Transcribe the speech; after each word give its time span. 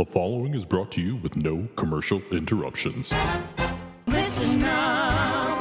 The 0.00 0.06
following 0.06 0.54
is 0.54 0.64
brought 0.64 0.90
to 0.92 1.02
you 1.02 1.16
with 1.16 1.36
no 1.36 1.68
commercial 1.76 2.22
interruptions. 2.30 3.12
Listen 4.06 4.62
up. 4.62 5.60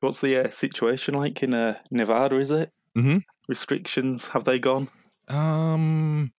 What's 0.00 0.20
the 0.20 0.46
uh, 0.46 0.50
situation 0.50 1.14
like 1.14 1.40
in 1.44 1.54
uh, 1.54 1.78
Nevada? 1.92 2.38
Is 2.38 2.50
it 2.50 2.72
Mhm. 2.98 3.22
restrictions? 3.46 4.26
Have 4.30 4.42
they 4.42 4.58
gone? 4.58 4.88
Um, 5.28 6.32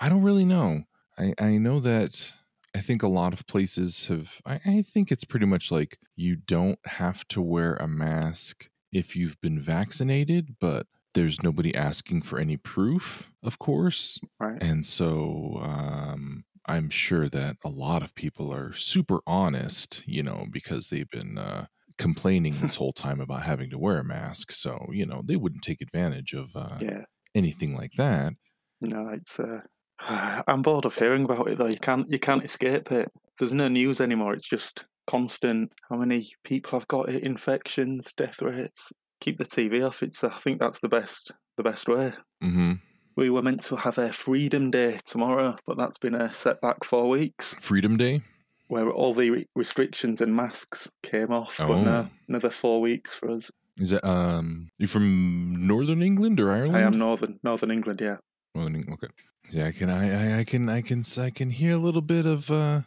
I 0.00 0.08
don't 0.08 0.24
really 0.24 0.44
know. 0.44 0.82
I 1.16 1.32
I 1.38 1.58
know 1.58 1.78
that 1.78 2.32
I 2.74 2.80
think 2.80 3.04
a 3.04 3.08
lot 3.08 3.32
of 3.32 3.46
places 3.46 4.06
have. 4.06 4.40
I, 4.44 4.58
I 4.66 4.82
think 4.82 5.12
it's 5.12 5.22
pretty 5.22 5.46
much 5.46 5.70
like 5.70 5.96
you 6.16 6.34
don't 6.34 6.80
have 6.86 7.24
to 7.28 7.40
wear 7.40 7.76
a 7.76 7.86
mask 7.86 8.68
if 8.90 9.14
you've 9.14 9.40
been 9.40 9.60
vaccinated, 9.60 10.56
but 10.58 10.88
there's 11.14 11.42
nobody 11.42 11.74
asking 11.74 12.22
for 12.22 12.38
any 12.38 12.56
proof, 12.56 13.30
of 13.42 13.58
course. 13.58 14.20
Right. 14.38 14.62
And 14.62 14.84
so 14.86 15.58
um, 15.62 16.44
I'm 16.68 16.90
sure 16.90 17.28
that 17.30 17.56
a 17.64 17.68
lot 17.68 18.02
of 18.02 18.14
people 18.14 18.52
are 18.52 18.72
super 18.74 19.20
honest, 19.26 20.02
you 20.06 20.22
know, 20.22 20.46
because 20.50 20.88
they've 20.90 21.08
been 21.10 21.38
uh, 21.38 21.66
complaining 21.98 22.60
this 22.60 22.74
whole 22.76 22.92
time 22.92 23.20
about 23.20 23.42
having 23.42 23.70
to 23.70 23.78
wear 23.78 23.98
a 23.98 24.04
mask. 24.04 24.52
So, 24.52 24.86
you 24.92 25.06
know, 25.06 25.22
they 25.24 25.36
wouldn't 25.36 25.62
take 25.62 25.80
advantage 25.80 26.34
of 26.34 26.50
uh, 26.54 26.80
Yeah. 26.80 27.04
anything 27.34 27.74
like 27.74 27.92
that. 27.94 28.34
No, 28.80 29.08
it's. 29.08 29.38
Uh, 29.40 29.62
I'm 30.00 30.62
bored 30.62 30.84
of 30.84 30.94
hearing 30.96 31.24
about 31.24 31.48
it 31.48 31.58
though. 31.58 31.66
You 31.66 31.78
can't. 31.80 32.08
You 32.10 32.18
can't 32.18 32.44
escape 32.44 32.90
it. 32.92 33.10
There's 33.38 33.52
no 33.54 33.68
news 33.68 34.00
anymore. 34.00 34.34
It's 34.34 34.48
just 34.48 34.86
constant. 35.06 35.72
How 35.88 35.96
many 35.96 36.26
people 36.44 36.78
have 36.78 36.88
got 36.88 37.08
it? 37.08 37.22
Infections, 37.24 38.12
death 38.12 38.42
rates. 38.42 38.92
Keep 39.20 39.38
the 39.38 39.44
TV 39.44 39.82
off. 39.82 40.02
It's. 40.02 40.22
I 40.24 40.36
think 40.38 40.60
that's 40.60 40.80
the 40.80 40.88
best. 40.88 41.32
The 41.56 41.62
best 41.64 41.88
way. 41.88 42.12
hmm 42.42 42.72
We 43.18 43.30
were 43.30 43.42
meant 43.42 43.62
to 43.64 43.74
have 43.74 43.98
a 43.98 44.12
Freedom 44.12 44.70
Day 44.70 45.00
tomorrow, 45.04 45.56
but 45.66 45.76
that's 45.76 45.98
been 45.98 46.14
a 46.14 46.32
setback 46.32 46.84
four 46.84 47.08
weeks, 47.08 47.56
Freedom 47.60 47.96
Day. 47.96 48.22
where 48.68 48.88
all 48.90 49.12
the 49.12 49.44
restrictions 49.56 50.20
and 50.20 50.36
masks 50.36 50.88
came 51.02 51.32
off. 51.32 51.58
But 51.58 51.68
Oh. 51.70 51.82
no, 51.82 52.08
another 52.28 52.48
four 52.50 52.80
weeks 52.80 53.12
for 53.12 53.30
us. 53.32 53.50
Is 53.76 53.90
that 53.90 54.06
um? 54.06 54.68
You 54.78 54.86
from 54.86 55.66
Northern 55.66 56.00
England 56.00 56.38
or 56.38 56.52
Ireland? 56.52 56.76
I 56.76 56.82
am 56.82 56.96
northern 56.96 57.40
Northern 57.42 57.72
England. 57.72 58.00
Yeah. 58.00 58.18
Northern 58.54 58.76
England. 58.76 59.00
Okay. 59.02 59.12
Yeah, 59.50 59.66
I 59.66 59.72
can. 59.72 59.90
I, 59.90 60.04
I. 60.36 60.38
I 60.40 60.44
can. 60.44 60.68
I 60.68 60.80
can. 60.82 61.02
I 61.18 61.30
can 61.30 61.50
hear 61.50 61.72
a 61.72 61.82
little 61.86 62.02
bit 62.02 62.24
of. 62.24 62.50
uh 62.52 62.82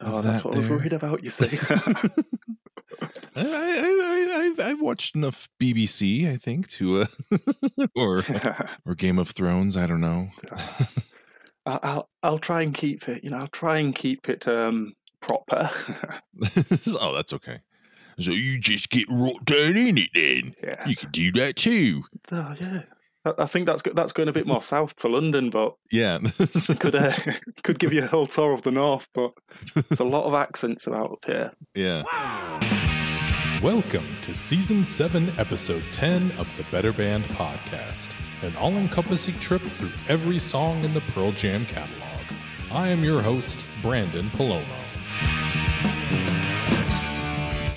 Oh, 0.00 0.20
that's 0.20 0.42
that 0.42 0.48
what 0.48 0.54
I 0.54 0.58
was 0.58 0.68
worried 0.70 0.92
about. 0.92 1.24
You 1.24 1.30
see. 1.30 1.58
I, 3.34 3.42
I, 3.42 3.44
I, 3.44 4.38
I've, 4.44 4.60
I've 4.60 4.80
watched 4.80 5.14
enough 5.14 5.48
BBC, 5.60 6.30
I 6.30 6.36
think, 6.36 6.68
to 6.70 7.02
uh, 7.02 7.06
or 7.96 8.22
or 8.86 8.94
Game 8.94 9.18
of 9.18 9.30
Thrones. 9.30 9.76
I 9.76 9.86
don't 9.86 10.00
know. 10.00 10.28
I'll 11.64 12.08
I'll 12.22 12.38
try 12.38 12.62
and 12.62 12.72
keep 12.74 13.08
it. 13.08 13.24
You 13.24 13.30
know, 13.30 13.38
I'll 13.38 13.48
try 13.48 13.78
and 13.78 13.94
keep 13.94 14.28
it 14.28 14.46
um 14.46 14.94
proper. 15.20 15.70
oh, 17.00 17.14
that's 17.14 17.32
okay. 17.32 17.60
So 18.18 18.30
you 18.30 18.58
just 18.58 18.88
get 18.88 19.06
right 19.10 19.44
down 19.44 19.76
in 19.76 19.98
it, 19.98 20.08
then. 20.14 20.54
yeah. 20.62 20.88
You 20.88 20.96
can 20.96 21.10
do 21.10 21.30
that 21.32 21.56
too. 21.56 22.04
Oh, 22.32 22.54
yeah. 22.58 22.82
I- 23.26 23.42
I 23.42 23.46
think 23.46 23.66
that's 23.66 23.82
that's 23.94 24.12
going 24.12 24.28
a 24.28 24.32
bit 24.32 24.46
more 24.46 24.62
south 24.62 24.94
to 24.96 25.08
London, 25.08 25.50
but 25.50 25.74
Yeah. 25.90 26.18
could 26.78 26.94
uh, 26.94 27.12
could 27.64 27.78
give 27.78 27.92
you 27.92 28.04
a 28.04 28.06
whole 28.06 28.26
tour 28.26 28.52
of 28.52 28.62
the 28.62 28.70
north. 28.70 29.08
But 29.14 29.32
there's 29.74 30.00
a 30.00 30.04
lot 30.04 30.24
of 30.24 30.34
accents 30.34 30.86
about 30.86 31.10
up 31.12 31.24
here. 31.26 31.52
yeah. 31.74 32.02
Welcome 33.62 34.06
to 34.20 34.34
Season 34.34 34.84
7, 34.84 35.32
Episode 35.38 35.82
10 35.90 36.32
of 36.32 36.46
the 36.58 36.64
Better 36.70 36.92
Band 36.92 37.24
Podcast, 37.24 38.10
an 38.42 38.54
all 38.56 38.74
encompassing 38.76 39.38
trip 39.40 39.62
through 39.78 39.92
every 40.08 40.38
song 40.38 40.84
in 40.84 40.92
the 40.94 41.00
Pearl 41.14 41.32
Jam 41.32 41.64
catalog. 41.66 42.02
I 42.70 42.88
am 42.88 43.02
your 43.02 43.22
host, 43.22 43.64
Branden 43.82 44.30
Palomo. 44.32 44.76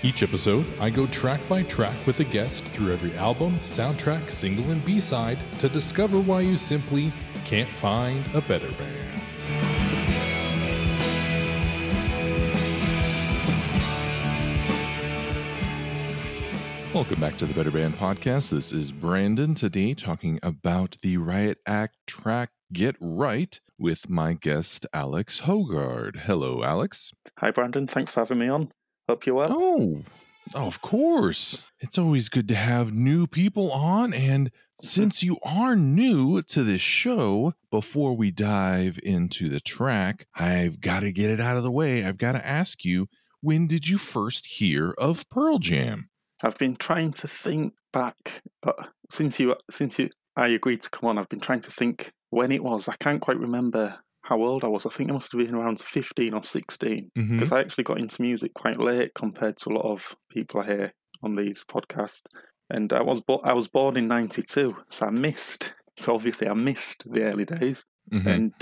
Each 0.02 0.23
episode, 0.23 0.66
I 0.80 0.89
go 0.89 1.08
track 1.08 1.42
by 1.50 1.64
track 1.64 1.94
with 2.08 2.22
a 2.22 2.23
guest 2.23 2.64
through 2.64 2.94
every 2.94 3.14
album, 3.17 3.59
soundtrack, 3.63 4.31
single, 4.31 4.72
and 4.72 4.84
B 4.85 4.97
side 4.97 5.38
to 5.59 5.68
discover 5.68 6.22
why 6.22 6.40
you 6.40 6.56
simply 6.56 7.12
can't 7.44 7.69
find 7.75 8.25
a 8.34 8.40
better 8.40 8.72
band. 8.72 9.22
Welcome 16.94 17.19
back 17.19 17.35
to 17.38 17.45
the 17.45 17.53
Better 17.53 17.69
Band 17.69 17.95
Podcast. 17.95 18.51
This 18.51 18.72
is 18.72 18.94
Branden 18.94 19.53
today 19.53 19.94
talking 19.94 20.40
about 20.41 20.95
the 21.01 21.18
Riot 21.18 21.57
Act 21.66 21.97
track 22.07 22.51
Get 22.72 22.95
Right 23.01 23.59
with 23.78 24.09
my 24.09 24.31
guest, 24.31 24.85
Alex 24.94 25.41
Hoggard. 25.41 26.22
Hello, 26.22 26.63
Alex. 26.63 27.12
Hi, 27.40 27.51
Branden. 27.51 27.90
Thanks 27.90 28.12
for 28.12 28.22
having 28.22 28.40
me 28.40 28.47
on. 28.47 28.72
Hope 29.09 29.25
you're 29.25 29.38
well. 29.38 29.47
Oh, 29.50 30.03
oh, 30.53 30.68
of 30.68 30.84
course. 30.84 31.64
It's 31.80 31.97
always 31.97 32.30
good 32.30 32.47
to 32.50 32.56
have 32.56 32.94
new 32.94 33.25
people 33.25 33.72
on. 33.72 34.14
And 34.14 34.52
since 34.80 35.24
you 35.24 35.40
are 35.42 35.75
new 35.75 36.44
to 36.44 36.62
this 36.62 36.84
show, 36.84 37.56
before 37.72 38.16
we 38.16 38.30
dive 38.30 39.00
into 39.02 39.50
the 39.50 39.62
track, 39.62 40.28
I've 40.36 40.80
got 40.80 41.00
to 41.00 41.12
get 41.12 41.31
it 41.31 41.42
out 41.42 41.58
of 41.58 41.64
the 41.64 41.72
way. 41.72 42.06
I've 42.06 42.19
got 42.19 42.34
to 42.34 42.48
ask 42.48 42.86
you, 42.86 43.08
when 43.42 43.66
did 43.66 43.88
you 43.88 43.98
first 43.98 44.46
hear 44.46 44.94
of 45.00 45.28
Pearl 45.28 45.58
Jam? 45.58 46.12
I've 46.44 46.59
been 46.59 46.75
trying 46.75 47.14
to 47.14 47.28
think 47.28 47.74
back 47.92 48.44
uh, 48.62 48.74
since 49.09 49.40
you 49.40 49.56
since 49.72 49.98
you 49.98 50.12
I 50.36 50.50
agreed 50.50 50.84
to 50.84 50.90
come 50.92 51.09
on. 51.09 51.18
I've 51.18 51.30
been 51.30 51.40
trying 51.40 51.62
to 51.62 51.72
think 51.72 52.12
when 52.30 52.52
it 52.52 52.64
was. 52.64 52.88
I 52.88 52.96
can't 53.00 53.22
quite 53.22 53.40
remember 53.40 53.98
how 54.29 54.41
old 54.44 54.63
I 54.63 54.67
was. 54.67 54.85
I 54.85 54.90
think 54.90 55.09
I 55.09 55.13
must 55.13 55.31
have 55.31 55.41
been 55.44 55.56
around 55.56 55.79
fifteen 55.79 56.34
or 56.34 56.44
sixteen. 56.44 57.12
Mhm. 57.17 57.31
because 57.31 57.51
I 57.51 57.59
actually 57.59 57.84
got 57.85 58.00
into 58.00 58.22
music 58.22 58.53
quite 58.53 58.79
late 58.79 59.12
compared 59.16 59.57
to 59.57 59.69
a 59.69 59.75
lot 59.78 59.85
of 59.91 60.16
people 60.31 60.62
I 60.62 60.66
hear 60.67 60.94
on 61.23 61.35
these 61.35 61.63
podcasts. 61.63 62.23
And 62.69 62.94
I 62.94 63.01
was 63.01 63.19
bo- 63.22 63.41
I 63.44 63.53
was 63.53 63.68
born 63.68 63.97
in 63.97 64.07
'92, 64.07 64.75
so 64.89 65.07
I 65.07 65.09
missed. 65.09 65.73
So 65.97 66.13
obviously, 66.13 66.47
I 66.47 66.53
missed 66.53 67.03
the 67.12 67.23
early 67.23 67.45
days, 67.45 67.85
Mhm. 68.13 68.25
and 68.28 68.53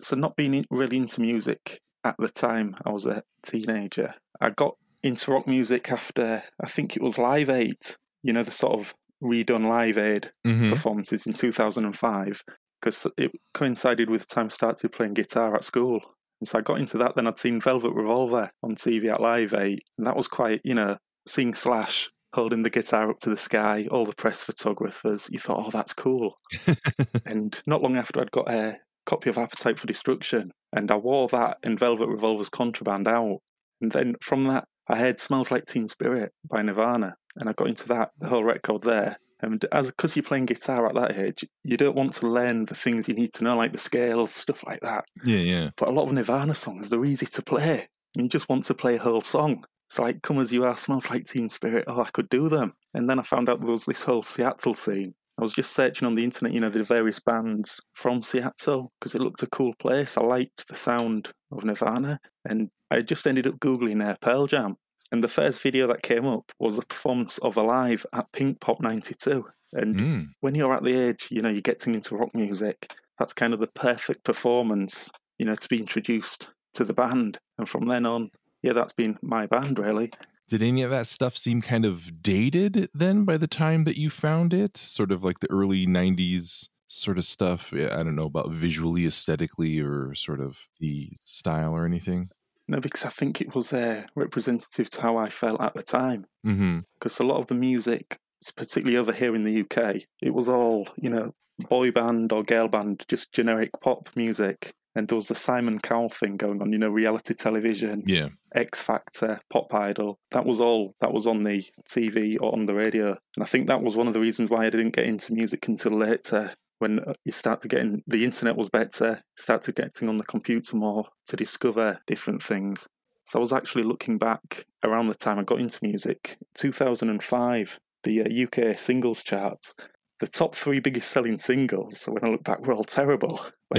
so 0.00 0.14
not 0.14 0.36
being 0.36 0.54
in- 0.54 0.66
really 0.70 0.98
into 0.98 1.20
music 1.22 1.80
at 2.04 2.14
the 2.18 2.28
time 2.28 2.76
I 2.84 2.90
was 2.90 3.06
a 3.06 3.22
teenager. 3.42 4.14
I 4.40 4.50
got 4.50 4.76
into 5.02 5.30
rock 5.32 5.46
music 5.46 5.90
after 5.90 6.42
I 6.62 6.66
think 6.68 6.94
it 6.96 7.02
was 7.02 7.16
Live 7.18 7.48
Aid. 7.50 7.78
You 8.22 8.32
know 8.34 8.42
the 8.42 8.50
sort 8.50 8.78
of 8.78 8.94
redone 9.22 9.66
Live 9.66 9.96
Aid 9.98 10.30
Mhm. 10.46 10.68
performances 10.70 11.26
in 11.26 11.32
2005 11.32 12.44
because 12.86 13.04
it 13.18 13.32
coincided 13.52 14.08
with 14.08 14.28
the 14.28 14.32
time 14.32 14.46
I 14.46 14.48
started 14.48 14.92
playing 14.92 15.14
guitar 15.14 15.56
at 15.56 15.64
school. 15.64 16.00
And 16.40 16.46
so 16.46 16.60
I 16.60 16.62
got 16.62 16.78
into 16.78 16.98
that. 16.98 17.16
Then 17.16 17.26
I'd 17.26 17.38
seen 17.38 17.60
Velvet 17.60 17.92
Revolver 17.92 18.48
on 18.62 18.76
TV 18.76 19.10
at 19.10 19.20
Live 19.20 19.54
8. 19.54 19.82
And 19.98 20.06
that 20.06 20.14
was 20.14 20.28
quite, 20.28 20.60
you 20.62 20.74
know, 20.74 20.96
seeing 21.26 21.52
Slash 21.54 22.10
holding 22.32 22.62
the 22.62 22.70
guitar 22.70 23.10
up 23.10 23.18
to 23.20 23.30
the 23.30 23.36
sky, 23.36 23.88
all 23.90 24.06
the 24.06 24.14
press 24.14 24.44
photographers. 24.44 25.28
You 25.32 25.40
thought, 25.40 25.64
oh, 25.66 25.70
that's 25.70 25.94
cool. 25.94 26.38
and 27.26 27.60
not 27.66 27.82
long 27.82 27.96
after, 27.96 28.20
I'd 28.20 28.30
got 28.30 28.48
a 28.48 28.78
copy 29.04 29.30
of 29.30 29.38
Appetite 29.38 29.80
for 29.80 29.88
Destruction. 29.88 30.52
And 30.72 30.88
I 30.92 30.96
wore 30.96 31.26
that 31.28 31.58
and 31.64 31.80
Velvet 31.80 32.08
Revolver's 32.08 32.50
Contraband 32.50 33.08
out. 33.08 33.38
And 33.80 33.90
then 33.90 34.14
from 34.20 34.44
that, 34.44 34.68
I 34.88 34.96
heard 34.96 35.18
Smells 35.18 35.50
Like 35.50 35.64
Teen 35.64 35.88
Spirit 35.88 36.32
by 36.48 36.62
Nirvana. 36.62 37.16
And 37.34 37.48
I 37.48 37.52
got 37.52 37.68
into 37.68 37.88
that, 37.88 38.10
the 38.20 38.28
whole 38.28 38.44
record 38.44 38.82
there. 38.82 39.18
And 39.40 39.64
as 39.72 39.90
because 39.90 40.16
you're 40.16 40.22
playing 40.22 40.46
guitar 40.46 40.86
at 40.86 40.94
that 40.94 41.18
age, 41.18 41.44
you 41.62 41.76
don't 41.76 41.96
want 41.96 42.14
to 42.14 42.26
learn 42.26 42.64
the 42.64 42.74
things 42.74 43.08
you 43.08 43.14
need 43.14 43.32
to 43.34 43.44
know, 43.44 43.56
like 43.56 43.72
the 43.72 43.78
scales, 43.78 44.34
stuff 44.34 44.64
like 44.66 44.80
that. 44.80 45.04
Yeah, 45.24 45.38
yeah. 45.38 45.70
But 45.76 45.88
a 45.88 45.92
lot 45.92 46.06
of 46.06 46.12
Nirvana 46.12 46.54
songs, 46.54 46.88
they're 46.88 47.04
easy 47.04 47.26
to 47.26 47.42
play. 47.42 47.88
And 48.16 48.24
you 48.24 48.28
just 48.28 48.48
want 48.48 48.64
to 48.64 48.74
play 48.74 48.96
a 48.96 49.02
whole 49.02 49.20
song. 49.20 49.64
It's 49.88 49.98
like 49.98 50.22
Come 50.22 50.38
As 50.38 50.52
You 50.52 50.64
Are, 50.64 50.76
Smells 50.76 51.10
Like 51.10 51.26
Teen 51.26 51.48
Spirit. 51.48 51.84
Oh, 51.86 52.00
I 52.00 52.10
could 52.10 52.28
do 52.28 52.48
them. 52.48 52.72
And 52.94 53.08
then 53.08 53.18
I 53.18 53.22
found 53.22 53.48
out 53.48 53.60
there 53.60 53.70
was 53.70 53.84
this 53.84 54.02
whole 54.02 54.22
Seattle 54.22 54.74
scene. 54.74 55.14
I 55.38 55.42
was 55.42 55.52
just 55.52 55.72
searching 55.72 56.06
on 56.06 56.14
the 56.14 56.24
internet, 56.24 56.54
you 56.54 56.60
know, 56.60 56.70
the 56.70 56.82
various 56.82 57.20
bands 57.20 57.78
from 57.92 58.22
Seattle 58.22 58.90
because 58.98 59.14
it 59.14 59.20
looked 59.20 59.42
a 59.42 59.48
cool 59.48 59.74
place. 59.74 60.16
I 60.16 60.24
liked 60.24 60.66
the 60.66 60.74
sound 60.74 61.30
of 61.52 61.62
Nirvana. 61.62 62.18
And 62.48 62.70
I 62.90 63.00
just 63.00 63.26
ended 63.26 63.46
up 63.46 63.58
Googling 63.58 64.04
uh, 64.04 64.16
Pearl 64.20 64.46
Jam. 64.46 64.76
And 65.12 65.22
the 65.22 65.28
first 65.28 65.62
video 65.62 65.86
that 65.88 66.02
came 66.02 66.26
up 66.26 66.52
was 66.58 66.76
the 66.76 66.86
performance 66.86 67.38
of 67.38 67.56
Alive 67.56 68.04
at 68.12 68.30
Pinkpop 68.32 68.80
92. 68.80 69.44
And 69.72 70.00
Mm. 70.00 70.28
when 70.40 70.54
you're 70.54 70.74
at 70.74 70.84
the 70.84 70.94
age, 70.94 71.28
you 71.30 71.40
know, 71.40 71.48
you're 71.48 71.60
getting 71.60 71.94
into 71.94 72.16
rock 72.16 72.34
music, 72.34 72.92
that's 73.18 73.32
kind 73.32 73.52
of 73.54 73.60
the 73.60 73.66
perfect 73.66 74.24
performance, 74.24 75.10
you 75.38 75.46
know, 75.46 75.54
to 75.54 75.68
be 75.68 75.78
introduced 75.78 76.52
to 76.74 76.84
the 76.84 76.94
band. 76.94 77.38
And 77.58 77.68
from 77.68 77.86
then 77.86 78.06
on, 78.06 78.30
yeah, 78.62 78.72
that's 78.72 78.92
been 78.92 79.18
my 79.22 79.46
band 79.46 79.78
really. 79.78 80.10
Did 80.48 80.62
any 80.62 80.82
of 80.82 80.90
that 80.90 81.08
stuff 81.08 81.36
seem 81.36 81.60
kind 81.60 81.84
of 81.84 82.22
dated 82.22 82.88
then 82.94 83.24
by 83.24 83.36
the 83.36 83.48
time 83.48 83.84
that 83.84 83.98
you 83.98 84.10
found 84.10 84.54
it? 84.54 84.76
Sort 84.76 85.10
of 85.10 85.24
like 85.24 85.40
the 85.40 85.50
early 85.50 85.86
90s 85.86 86.68
sort 86.88 87.18
of 87.18 87.24
stuff. 87.24 87.72
Yeah, 87.74 87.98
I 87.98 88.04
don't 88.04 88.14
know 88.14 88.26
about 88.26 88.52
visually, 88.52 89.06
aesthetically, 89.06 89.80
or 89.80 90.14
sort 90.14 90.40
of 90.40 90.68
the 90.78 91.10
style 91.20 91.72
or 91.72 91.84
anything. 91.84 92.30
No, 92.68 92.80
because 92.80 93.04
I 93.04 93.08
think 93.10 93.40
it 93.40 93.54
was 93.54 93.72
uh, 93.72 94.04
representative 94.16 94.90
to 94.90 95.00
how 95.02 95.16
I 95.16 95.28
felt 95.28 95.60
at 95.60 95.74
the 95.74 95.82
time. 95.82 96.26
Mm-hmm. 96.46 96.80
Because 96.94 97.18
a 97.20 97.24
lot 97.26 97.38
of 97.38 97.46
the 97.46 97.54
music, 97.54 98.18
particularly 98.56 98.96
over 98.96 99.12
here 99.12 99.34
in 99.34 99.44
the 99.44 99.60
UK, 99.62 100.02
it 100.20 100.34
was 100.34 100.48
all, 100.48 100.88
you 100.96 101.10
know, 101.10 101.32
boy 101.68 101.90
band 101.90 102.32
or 102.32 102.42
girl 102.42 102.68
band, 102.68 103.04
just 103.08 103.32
generic 103.32 103.70
pop 103.80 104.08
music. 104.16 104.72
and 104.96 105.08
there 105.08 105.16
was 105.16 105.28
the 105.28 105.34
Simon 105.34 105.78
Cowell 105.78 106.08
thing 106.08 106.38
going 106.38 106.60
on, 106.62 106.72
you 106.72 106.78
know, 106.78 106.88
reality 106.88 107.34
television, 107.34 108.02
Yeah. 108.06 108.28
X 108.54 108.80
Factor, 108.82 109.40
Pop 109.50 109.72
Idol. 109.74 110.18
That 110.30 110.46
was 110.46 110.58
all 110.60 110.94
that 111.00 111.12
was 111.12 111.26
on 111.26 111.44
the 111.44 111.62
TV 111.86 112.38
or 112.40 112.52
on 112.54 112.64
the 112.64 112.74
radio. 112.74 113.08
And 113.08 113.42
I 113.42 113.44
think 113.44 113.66
that 113.66 113.82
was 113.82 113.94
one 113.94 114.06
of 114.08 114.14
the 114.14 114.20
reasons 114.20 114.48
why 114.48 114.64
I 114.64 114.70
didn't 114.70 114.94
get 114.96 115.04
into 115.04 115.34
music 115.34 115.68
until 115.68 115.92
later. 115.92 116.54
When 116.78 117.00
uh, 117.00 117.14
you 117.24 117.32
start 117.32 117.60
to 117.60 117.68
get 117.68 117.80
in, 117.80 118.02
the 118.06 118.24
internet 118.24 118.56
was 118.56 118.68
better, 118.68 119.22
start 119.36 119.62
to 119.62 119.72
getting 119.72 120.08
on 120.08 120.16
the 120.16 120.24
computer 120.24 120.76
more 120.76 121.04
to 121.26 121.36
discover 121.36 122.00
different 122.06 122.42
things. 122.42 122.86
So 123.24 123.38
I 123.38 123.40
was 123.40 123.52
actually 123.52 123.82
looking 123.82 124.18
back 124.18 124.66
around 124.84 125.06
the 125.06 125.14
time 125.14 125.38
I 125.38 125.42
got 125.42 125.58
into 125.58 125.80
music, 125.82 126.36
2005, 126.54 127.80
the 128.04 128.22
uh, 128.22 128.44
UK 128.44 128.78
singles 128.78 129.22
charts. 129.22 129.74
The 130.20 130.26
top 130.26 130.54
three 130.54 130.80
biggest 130.80 131.10
selling 131.10 131.36
singles, 131.36 132.00
so 132.00 132.12
when 132.12 132.24
I 132.24 132.28
look 132.28 132.44
back, 132.44 132.66
were 132.66 132.72
all 132.72 132.84
terrible. 132.84 133.44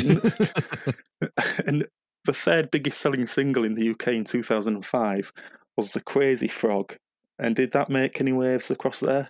And 1.66 1.86
the 2.26 2.34
third 2.34 2.70
biggest 2.72 3.00
selling 3.00 3.26
single 3.26 3.64
in 3.64 3.74
the 3.74 3.90
UK 3.90 4.10
in 4.10 4.24
2005 4.24 5.32
was 5.78 5.92
The 5.92 6.02
Crazy 6.02 6.48
Frog. 6.48 6.98
And 7.40 7.56
did 7.56 7.72
that 7.74 7.90
make 7.90 8.20
any 8.20 8.32
waves 8.34 8.72
across 8.72 9.00
there? 9.00 9.30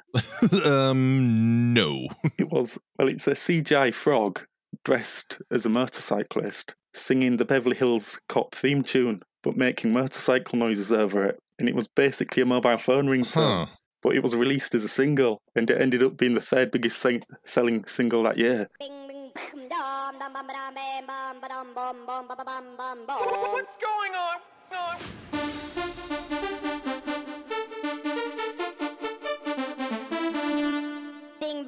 um, 0.66 1.74
no. 1.74 2.08
It 2.38 2.50
was, 2.52 2.80
well, 2.98 3.08
it's 3.10 3.28
a 3.28 3.32
CGI 3.32 3.94
frog 3.94 4.46
dressed 4.86 5.40
as 5.52 5.66
a 5.66 5.70
motorcyclist 5.70 6.74
singing 6.94 7.38
the 7.38 7.46
Beverly 7.46 7.76
Hills 7.76 8.20
Cop 8.30 8.56
theme 8.56 8.82
tune, 8.84 9.20
but 9.44 9.56
making 9.58 9.94
motorcycle 9.94 10.58
noises 10.58 10.92
over 10.94 11.26
it. 11.26 11.38
And 11.60 11.68
it 11.68 11.76
was 11.76 11.88
basically 11.88 12.44
a 12.44 12.46
mobile 12.46 12.78
phone 12.78 13.08
ringtone, 13.08 13.66
Huh. 13.68 13.76
but 14.02 14.16
it 14.16 14.24
was 14.24 14.36
released 14.36 14.74
as 14.76 14.84
a 14.84 14.90
single, 14.90 15.42
and 15.56 15.70
it 15.70 15.80
ended 15.82 16.02
up 16.04 16.18
being 16.18 16.34
the 16.36 16.42
third 16.42 16.72
biggest 16.72 17.00
sing- 17.00 17.24
selling 17.46 17.84
single 17.86 18.24
that 18.24 18.38
year. 18.38 18.68
Bing 18.80 19.08
bing. 19.08 19.32
What's 23.08 23.78
going 23.78 24.14
on? 24.16 25.37
So 31.58 31.64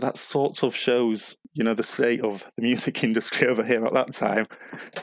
that 0.00 0.16
sort 0.16 0.62
of 0.62 0.74
shows, 0.74 1.36
you 1.52 1.64
know, 1.64 1.74
the 1.74 1.82
state 1.82 2.22
of 2.22 2.50
the 2.56 2.62
music 2.62 3.04
industry 3.04 3.46
over 3.46 3.62
here 3.62 3.84
at 3.84 3.92
that 3.92 4.14
time. 4.14 4.46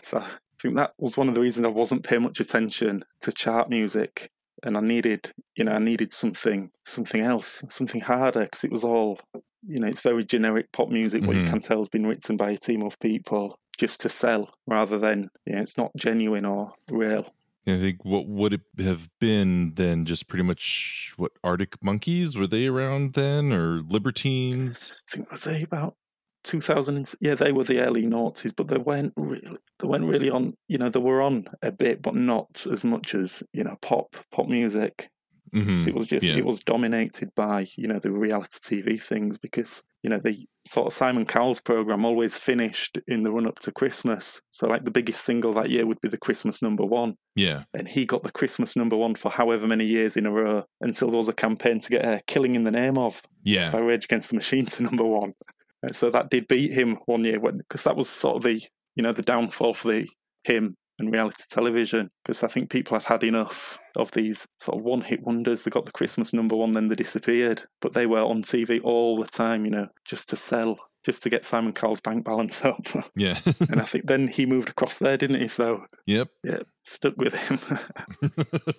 So 0.02 0.24
think 0.64 0.76
that 0.78 0.94
was 0.98 1.18
one 1.18 1.30
of 1.30 1.36
the 1.36 1.42
reasons 1.42 1.66
I 1.66 1.70
wasn't 1.70 2.06
paying 2.06 2.24
much 2.24 2.40
attention 2.40 3.02
to 3.22 3.32
chart 3.32 3.70
music, 3.70 4.30
and 4.64 4.78
I 4.78 4.82
needed, 4.82 5.32
you 5.56 5.66
know, 5.66 5.74
I 5.74 5.80
needed 5.80 6.14
something, 6.14 6.72
something 6.86 7.22
else, 7.22 7.64
something 7.70 8.02
harder, 8.02 8.46
because 8.46 8.64
it 8.64 8.72
was 8.72 8.84
all, 8.84 9.20
you 9.68 9.80
know, 9.80 9.88
it's 9.88 10.02
very 10.02 10.24
generic 10.24 10.72
pop 10.72 10.90
music. 10.90 11.22
What 11.22 11.36
mm-hmm. 11.36 11.46
you 11.46 11.52
can 11.52 11.60
tell 11.60 11.80
has 11.80 11.90
been 11.90 12.08
written 12.08 12.38
by 12.38 12.52
a 12.52 12.58
team 12.58 12.82
of 12.82 13.00
people 13.00 13.60
just 13.78 14.02
to 14.02 14.10
sell, 14.10 14.54
rather 14.66 14.98
than, 14.98 15.30
you 15.46 15.56
know, 15.56 15.62
it's 15.62 15.78
not 15.78 15.92
genuine 15.98 16.46
or 16.46 16.74
real. 16.90 17.28
I 17.66 17.78
think 17.78 18.04
what 18.04 18.28
would 18.28 18.54
it 18.54 18.62
have 18.80 19.10
been 19.20 19.74
then? 19.76 20.06
Just 20.06 20.28
pretty 20.28 20.44
much 20.44 21.14
what 21.16 21.32
Arctic 21.44 21.82
Monkeys 21.82 22.38
were 22.38 22.48
they 22.48 22.68
around 22.68 23.14
then, 23.14 23.54
or 23.54 23.82
Libertines? 23.88 24.94
I 24.94 25.16
think 25.16 25.32
was 25.32 25.44
they 25.46 25.64
about 25.64 25.96
2000 26.44 26.98
and, 26.98 27.14
yeah 27.22 27.36
they 27.36 27.52
were 27.52 27.64
the 27.64 27.80
early 27.80 28.04
noughties 28.04 28.54
but 28.56 28.68
they 28.68 28.78
weren't 28.78 29.14
really 29.16 29.48
they 29.80 29.88
weren't 29.88 30.06
really 30.10 30.30
on 30.30 30.54
you 30.68 30.78
know 30.78 30.90
they 30.90 31.00
were 31.00 31.22
on 31.22 31.46
a 31.62 31.72
bit 31.72 32.02
but 32.02 32.16
not 32.16 32.66
as 32.72 32.84
much 32.84 33.16
as 33.16 33.44
you 33.54 33.64
know 33.64 33.76
pop 33.82 34.16
pop 34.32 34.48
music 34.48 35.10
Mhm. 35.54 35.86
it 35.86 35.94
was 35.94 36.08
just 36.08 36.26
yeah. 36.28 36.36
it 36.38 36.46
was 36.46 36.62
dominated 36.62 37.30
by 37.36 37.68
you 37.78 37.88
know 37.88 38.00
the 38.00 38.10
reality 38.12 38.82
tv 38.82 39.00
things 39.00 39.38
because 39.38 39.84
you 40.02 40.10
know 40.10 40.18
the 40.18 40.48
sort 40.66 40.88
of 40.88 40.94
simon 40.94 41.28
cowell's 41.28 41.60
program 41.60 42.06
always 42.06 42.36
finished 42.36 42.98
in 43.08 43.22
the 43.22 43.32
run 43.32 43.46
up 43.46 43.60
to 43.60 43.72
christmas 43.72 44.42
so 44.50 44.68
like 44.68 44.84
the 44.84 44.90
biggest 44.90 45.24
single 45.24 45.54
that 45.54 45.70
year 45.70 45.86
would 45.86 46.02
be 46.02 46.08
the 46.10 46.18
christmas 46.18 46.64
number 46.64 46.84
one 46.84 47.16
Yeah. 47.36 47.66
and 47.76 47.88
he 47.88 48.04
got 48.08 48.24
the 48.24 48.32
christmas 48.32 48.76
number 48.76 48.98
one 48.98 49.14
for 49.14 49.30
however 49.30 49.68
many 49.68 49.86
years 49.86 50.18
in 50.18 50.26
a 50.26 50.32
row 50.32 50.64
until 50.82 51.10
there 51.12 51.18
was 51.18 51.30
a 51.30 51.34
campaign 51.34 51.80
to 51.82 51.90
get 51.92 52.04
a 52.04 52.20
killing 52.26 52.56
in 52.56 52.64
the 52.64 52.72
name 52.72 52.98
of 52.98 53.22
Yeah. 53.44 53.70
by 53.70 53.78
Rage 53.78 54.06
Against 54.06 54.30
the 54.30 54.36
Machine 54.36 54.66
to 54.66 54.82
number 54.84 55.04
one. 55.04 55.34
And 55.84 55.96
so 55.96 56.10
that 56.10 56.30
did 56.30 56.48
beat 56.48 56.72
him 56.72 56.98
one 57.06 57.24
year 57.24 57.40
when 57.40 57.58
because 57.58 57.84
that 57.84 57.96
was 57.96 58.10
sort 58.10 58.38
of 58.38 58.44
the 58.44 58.62
you 58.96 59.04
know 59.04 59.12
the 59.12 59.22
downfall 59.22 59.74
for 59.74 59.90
the 59.90 60.10
him 60.44 60.76
and 61.00 61.12
reality 61.12 61.44
television 61.50 62.10
because 62.24 62.44
I 62.44 62.48
think 62.48 62.70
people 62.70 62.98
had 62.98 63.06
had 63.06 63.24
enough 63.24 63.80
of 63.96 64.12
these 64.12 64.48
sort 64.58 64.78
of 64.78 64.84
one 64.84 65.02
hit 65.02 65.24
wonders. 65.24 65.64
They 65.64 65.72
got 65.72 65.86
the 65.86 65.92
Christmas 65.92 66.34
number 66.34 66.56
one, 66.56 66.72
then 66.72 66.88
they 66.88 66.96
disappeared, 66.96 67.64
but 67.82 67.94
they 67.94 68.06
were 68.06 68.22
on 68.22 68.44
TV 68.44 68.80
all 68.84 69.18
the 69.18 69.26
time, 69.26 69.66
you 69.66 69.72
know, 69.72 69.88
just 70.06 70.30
to 70.30 70.38
sell, 70.38 70.78
just 71.04 71.24
to 71.24 71.30
get 71.30 71.46
Simon 71.46 71.74
Cowell's 71.74 72.00
bank 72.00 72.24
balance 72.24 72.64
up. 72.66 72.86
Yeah. 73.16 73.40
and 73.70 73.82
I 73.82 73.86
think 73.86 74.06
then 74.08 74.28
he 74.28 74.46
moved 74.46 74.70
across 74.70 75.00
there, 75.00 75.18
didn't 75.18 75.42
he? 75.42 75.48
So 75.48 75.84
yep. 76.06 76.30
yeah, 76.44 76.60
stuck 76.84 77.18
with 77.18 77.34
him. 77.34 77.60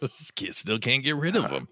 Still 0.53 0.79
can't 0.79 1.05
get 1.05 1.17
rid 1.17 1.37
of 1.37 1.45
uh, 1.45 1.49
them. 1.49 1.69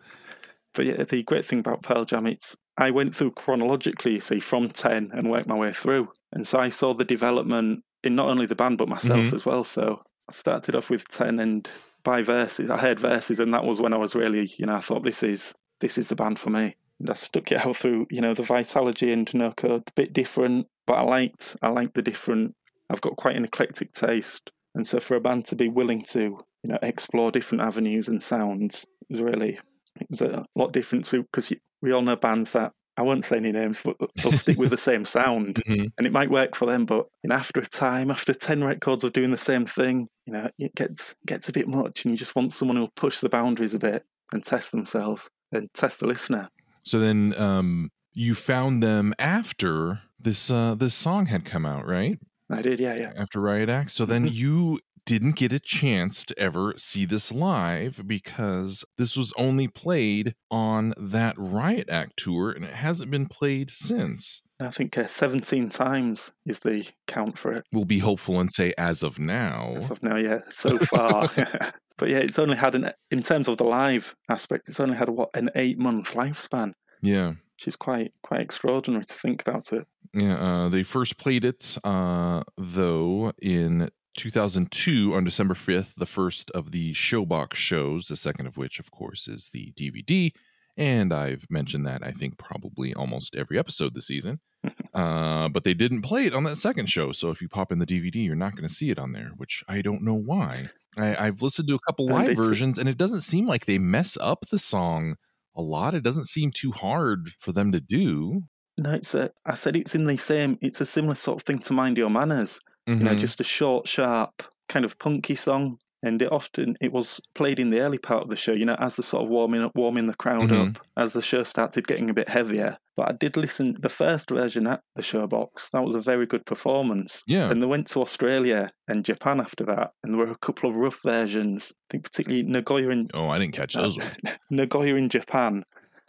But 0.74 0.86
yeah, 0.86 1.02
the 1.04 1.22
great 1.22 1.44
thing 1.44 1.58
about 1.58 1.82
Pearl 1.82 2.04
Jam, 2.04 2.26
it's 2.26 2.56
I 2.78 2.90
went 2.90 3.14
through 3.14 3.32
chronologically, 3.32 4.14
you 4.14 4.20
see, 4.20 4.40
from 4.40 4.69
ten 4.69 5.10
and 5.12 5.30
worked 5.30 5.46
my 5.48 5.56
way 5.56 5.72
through, 5.72 6.08
and 6.32 6.46
so 6.46 6.58
I 6.58 6.70
saw 6.70 6.94
the 6.94 7.04
development 7.04 7.84
in 8.02 8.14
not 8.14 8.28
only 8.28 8.46
the 8.46 8.54
band 8.56 8.78
but 8.78 8.88
myself 8.88 9.28
Mhm. 9.28 9.32
as 9.34 9.44
well. 9.46 9.64
So 9.64 10.02
I 10.28 10.32
started 10.32 10.74
off 10.74 10.90
with 10.90 11.06
ten, 11.08 11.38
and 11.38 11.69
by 12.02 12.22
verses, 12.22 12.70
I 12.70 12.78
heard 12.78 12.98
verses, 12.98 13.38
and 13.38 13.52
that 13.54 13.64
was 13.64 13.80
when 13.80 13.92
I 13.92 13.98
was 13.98 14.14
really, 14.14 14.50
you 14.58 14.66
know, 14.66 14.76
I 14.76 14.80
thought 14.80 15.04
this 15.04 15.22
is 15.22 15.54
this 15.80 15.98
is 15.98 16.08
the 16.08 16.16
band 16.16 16.38
for 16.38 16.50
me. 16.50 16.74
And 17.00 17.10
I 17.10 17.14
stuck 17.14 17.50
it 17.50 17.66
out 17.66 17.76
through, 17.76 18.06
you 18.10 18.20
know, 18.20 18.34
the 18.34 18.44
Vitalogy 18.44 19.12
and 19.12 19.32
No 19.34 19.50
Code, 19.50 19.82
a 19.88 19.92
bit 19.96 20.12
different, 20.12 20.69
but 20.86 20.94
I 20.94 21.02
liked 21.02 21.56
I 21.60 21.69
liked 21.69 21.94
the 21.94 22.02
different. 22.02 22.54
I've 22.88 23.00
got 23.00 23.16
quite 23.16 23.36
an 23.36 23.44
eclectic 23.44 23.92
taste, 23.92 24.50
and 24.74 24.86
so 24.86 25.00
for 25.00 25.16
a 25.16 25.20
band 25.20 25.44
to 25.46 25.56
be 25.56 25.69
willing 25.69 26.02
to, 26.12 26.20
you 26.62 26.69
know, 26.70 26.78
explore 26.82 27.30
different 27.30 27.62
avenues 27.62 28.08
and 28.08 28.22
sounds 28.22 28.86
is 29.10 29.20
really 29.20 29.58
it 30.00 30.06
was 30.11 30.21
a 30.23 30.44
lot 30.55 30.73
different 30.73 31.05
too 31.05 31.23
because 31.25 31.53
we 31.81 31.93
all 31.93 32.03
know 32.03 32.17
bands 32.17 32.53
that 32.53 32.73
I 32.97 33.03
won't 33.03 33.25
say 33.25 33.37
any 33.37 33.53
names, 33.53 33.81
but 33.83 33.97
they'll 34.23 34.33
stick 34.33 34.59
with 34.59 34.71
the 34.71 34.77
same 34.77 35.05
sound, 35.06 35.56
Mhm. 35.67 35.93
and 35.97 36.06
it 36.06 36.12
might 36.12 36.31
work 36.31 36.55
for 36.55 36.67
them. 36.67 36.84
But 36.84 37.06
after 37.31 37.61
a 37.61 37.67
time, 37.67 38.11
after 38.11 38.34
ten 38.34 38.63
records 38.63 39.03
of 39.05 39.13
doing 39.15 39.31
the 39.31 39.39
same 39.39 39.65
thing, 39.65 40.08
you 40.27 40.32
know, 40.34 40.51
it 40.58 40.75
gets 40.75 41.15
gets 41.27 41.49
a 41.49 41.53
bit 41.53 41.69
much, 41.69 42.05
and 42.05 42.13
you 42.13 42.19
just 42.19 42.37
want 42.37 42.53
someone 42.53 42.77
who'll 42.77 42.93
push 42.96 43.20
the 43.20 43.29
boundaries 43.31 43.75
a 43.75 43.79
bit 43.79 44.05
and 44.32 44.44
test 44.44 44.72
themselves 44.72 45.31
and 45.53 45.72
test 45.75 46.01
the 46.01 46.06
listener. 46.06 46.49
So 46.82 46.99
then, 46.99 47.34
um, 47.39 47.91
you 48.13 48.34
found 48.34 48.82
them 48.82 49.15
after 49.19 50.03
this 50.20 50.51
uh 50.51 50.75
this 50.75 50.94
song 50.94 51.27
had 51.27 51.44
come 51.46 51.65
out, 51.65 51.87
right? 51.87 52.19
I 52.51 52.61
did, 52.61 52.79
yeah, 52.79 52.94
yeah. 52.94 53.13
After 53.17 53.41
Riot 53.41 53.70
Act. 53.70 53.91
So 53.93 54.05
then 54.05 54.27
Mhm. 54.27 54.34
you 54.34 54.81
didn't 55.05 55.37
get 55.37 55.53
a 55.53 55.59
chance 55.61 56.25
to 56.27 56.39
ever 56.39 56.75
see 56.77 57.05
this 57.05 57.32
live 57.32 58.03
because 58.06 58.85
this 58.99 59.17
was 59.17 59.32
only 59.37 59.69
played 59.69 60.35
on 60.51 60.94
that 60.97 61.35
Riot 61.37 61.89
Act 61.91 62.17
tour 62.17 62.51
and 62.51 62.65
it 62.65 62.75
hasn't 62.75 63.11
been 63.11 63.27
played 63.27 63.71
since. 63.71 64.43
I 64.61 64.71
think 64.71 64.97
uh, 64.97 65.09
seventeen 65.09 65.69
times 65.71 66.32
is 66.47 66.61
the 66.61 66.89
count 67.09 67.37
for 67.37 67.53
it 67.53 67.65
We'll 67.73 67.85
be 67.85 67.99
hopeful 67.99 68.39
and 68.39 68.51
say 68.53 68.73
as 68.79 69.03
of 69.03 69.19
now. 69.19 69.73
as 69.77 69.91
of 69.91 70.01
now. 70.05 70.17
Yeah, 70.17 70.41
so 70.49 70.79
far. 70.94 71.29
but 71.99 72.09
yeah, 72.09 72.19
it's 72.19 72.39
only 72.39 72.56
had 72.56 72.77
an 72.77 72.93
in 73.11 73.23
terms 73.25 73.49
of 73.49 73.56
the 73.56 73.65
live 73.65 74.15
aspect, 74.29 74.69
it's 74.69 74.79
only 74.79 74.97
had 74.97 75.09
what 75.09 75.31
an 75.35 75.51
eight 75.56 75.79
month 75.79 76.15
lifespan. 76.15 76.75
Yeah. 77.03 77.31
which 77.56 77.67
is 77.67 77.75
quite 77.75 78.13
quite 78.23 78.41
extraordinary 78.41 79.05
to 79.05 79.13
think 79.15 79.43
about 79.43 79.73
it. 79.73 79.85
Yeah, 80.15 80.37
uh, 80.37 80.69
they 80.69 80.85
first 80.85 81.19
played 81.19 81.44
it 81.44 81.77
uh, 81.82 82.44
though 82.56 83.32
in 83.43 83.91
2002 84.16 85.14
on 85.14 85.24
December 85.24 85.54
5th, 85.54 85.94
the 85.94 86.06
first 86.06 86.50
of 86.52 86.70
the 86.70 86.92
Showbox 86.92 87.54
shows, 87.54 88.06
the 88.06 88.16
second 88.16 88.46
of 88.46 88.56
which, 88.56 88.78
of 88.78 88.90
course, 88.90 89.28
is 89.28 89.50
the 89.52 89.72
DVD. 89.72 90.32
And 90.76 91.12
I've 91.12 91.46
mentioned 91.50 91.86
that 91.86 92.02
I 92.04 92.12
think 92.12 92.38
probably 92.38 92.94
almost 92.94 93.36
every 93.36 93.58
episode 93.58 93.94
this 93.94 94.06
season. 94.06 94.40
uh, 94.94 95.48
but 95.48 95.64
they 95.64 95.74
didn't 95.74 96.02
play 96.02 96.26
it 96.26 96.34
on 96.34 96.44
that 96.44 96.56
second 96.56 96.88
show. 96.88 97.12
So 97.12 97.31
if 97.31 97.42
you 97.42 97.48
pop 97.48 97.72
in 97.72 97.78
the 97.78 97.86
DVD, 97.86 98.24
you're 98.24 98.34
not 98.34 98.54
going 98.54 98.69
to 98.69 98.74
see 98.74 98.90
it 98.90 98.98
on 98.98 99.12
there, 99.12 99.32
which 99.36 99.62
I 99.69 99.81
don't 99.81 100.02
know 100.02 100.14
why. 100.14 100.70
I, 100.96 101.26
I've 101.26 101.42
listened 101.42 101.69
to 101.69 101.74
a 101.74 101.81
couple 101.81 102.06
live 102.06 102.36
versions, 102.36 102.78
and 102.78 102.88
it 102.88 102.98
doesn't 102.98 103.22
seem 103.22 103.46
like 103.46 103.66
they 103.66 103.78
mess 103.78 104.16
up 104.20 104.46
the 104.50 104.58
song 104.58 105.16
a 105.54 105.62
lot. 105.62 105.94
It 105.94 106.02
doesn't 106.02 106.26
seem 106.26 106.52
too 106.52 106.72
hard 106.72 107.31
for 107.40 107.52
them 107.52 107.72
to 107.72 107.81
do. 107.81 108.42
No, 108.78 108.92
it's 108.92 109.14
a. 109.14 109.31
I 109.44 109.54
said 109.54 109.76
it's 109.76 109.94
in 109.94 110.06
the 110.06 110.16
same. 110.16 110.58
It's 110.62 110.81
a 110.81 110.86
similar 110.86 111.14
sort 111.14 111.40
of 111.40 111.46
thing 111.46 111.58
to 111.60 111.72
Mind 111.72 111.98
Your 111.98 112.10
Manners. 112.10 112.60
You 112.86 112.96
know, 112.96 113.12
Mhm. 113.15 113.19
just 113.19 113.41
a 113.41 113.44
short, 113.44 113.86
sharp, 113.86 114.43
kind 114.69 114.84
of 114.84 114.98
punky 114.98 115.34
song. 115.36 115.79
And 116.05 116.20
it 116.20 116.32
often 116.32 116.74
it 116.81 116.91
was 116.93 117.20
played 117.36 117.60
in 117.60 117.70
the 117.70 117.79
early 117.79 117.96
part 117.98 118.24
of 118.24 118.29
the 118.29 118.34
show. 118.34 118.53
You 118.53 118.65
know, 118.65 118.74
as 118.81 118.96
the 118.96 119.05
sort 119.05 119.22
of 119.22 119.29
warming 119.31 119.62
up, 119.62 119.70
warming 119.77 120.06
the 120.06 120.15
crowd 120.17 120.51
Mhm. 120.51 120.70
up, 120.77 120.82
as 120.96 121.12
the 121.12 121.22
show 121.22 121.44
started 121.44 121.86
getting 121.86 122.10
a 122.10 122.15
bit 122.15 122.29
heavier. 122.29 122.77
But 122.96 123.08
I 123.08 123.12
did 123.12 123.36
listen 123.36 123.77
the 123.81 123.89
first 123.89 124.29
version 124.31 124.67
at 124.67 124.81
the 124.96 125.03
Showbox. 125.03 125.70
That 125.70 125.84
was 125.84 125.94
a 125.94 126.01
very 126.01 126.27
good 126.27 126.44
performance. 126.44 127.22
Yeah. 127.29 127.48
And 127.53 127.62
they 127.62 127.67
went 127.69 127.86
to 127.93 128.01
Australia 128.01 128.70
and 128.89 129.05
Japan 129.05 129.39
after 129.39 129.65
that, 129.67 129.93
and 130.03 130.12
there 130.12 130.19
were 130.19 130.32
a 130.32 130.39
couple 130.39 130.69
of 130.69 130.74
rough 130.74 131.01
versions. 131.05 131.72
I 131.72 131.84
think 131.93 132.03
particularly 132.03 132.43
Nagoya 132.43 132.89
in 132.89 133.08
Oh, 133.15 133.29
I 133.29 133.39
didn't 133.39 133.55
catch 133.55 133.74
those 133.74 133.96
ones. 133.96 134.10
Nagoya 134.51 134.96
in 134.96 135.08
Japan. 135.08 135.62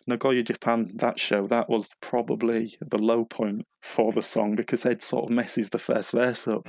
Nagoya, 0.07 0.43
Japan, 0.43 0.89
that 0.95 1.19
show, 1.19 1.47
that 1.47 1.69
was 1.69 1.89
probably 2.01 2.75
the 2.81 2.97
low 2.97 3.25
point 3.25 3.65
for 3.81 4.11
the 4.11 4.21
song 4.21 4.55
because 4.55 4.85
Ed 4.85 5.01
sort 5.01 5.25
of 5.25 5.29
messes 5.29 5.69
the 5.69 5.79
first 5.79 6.11
verse 6.11 6.47
up. 6.47 6.67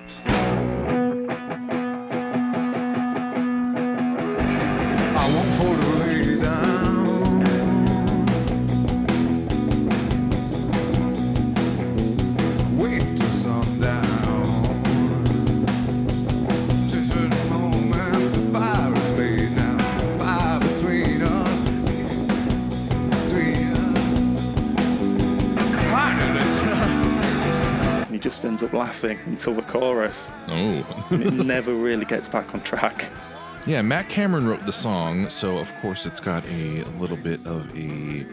Ends 28.55 28.63
up 28.63 28.73
laughing 28.73 29.19
until 29.27 29.53
the 29.53 29.63
chorus. 29.63 30.31
Oh. 30.47 31.09
It 31.11 31.45
never 31.45 31.75
really 31.75 32.05
gets 32.05 32.29
back 32.29 32.55
on 32.55 32.61
track. 32.61 33.11
Yeah, 33.67 33.83
Matt 33.83 34.09
Cameron 34.09 34.47
wrote 34.47 34.65
the 34.65 34.73
song, 34.73 35.29
so 35.29 35.59
of 35.59 35.75
course 35.81 36.07
it's 36.07 36.21
got 36.21 36.47
a 36.47 36.85
little 37.01 37.17
bit 37.17 37.45
of 37.47 37.69
a 37.77 38.25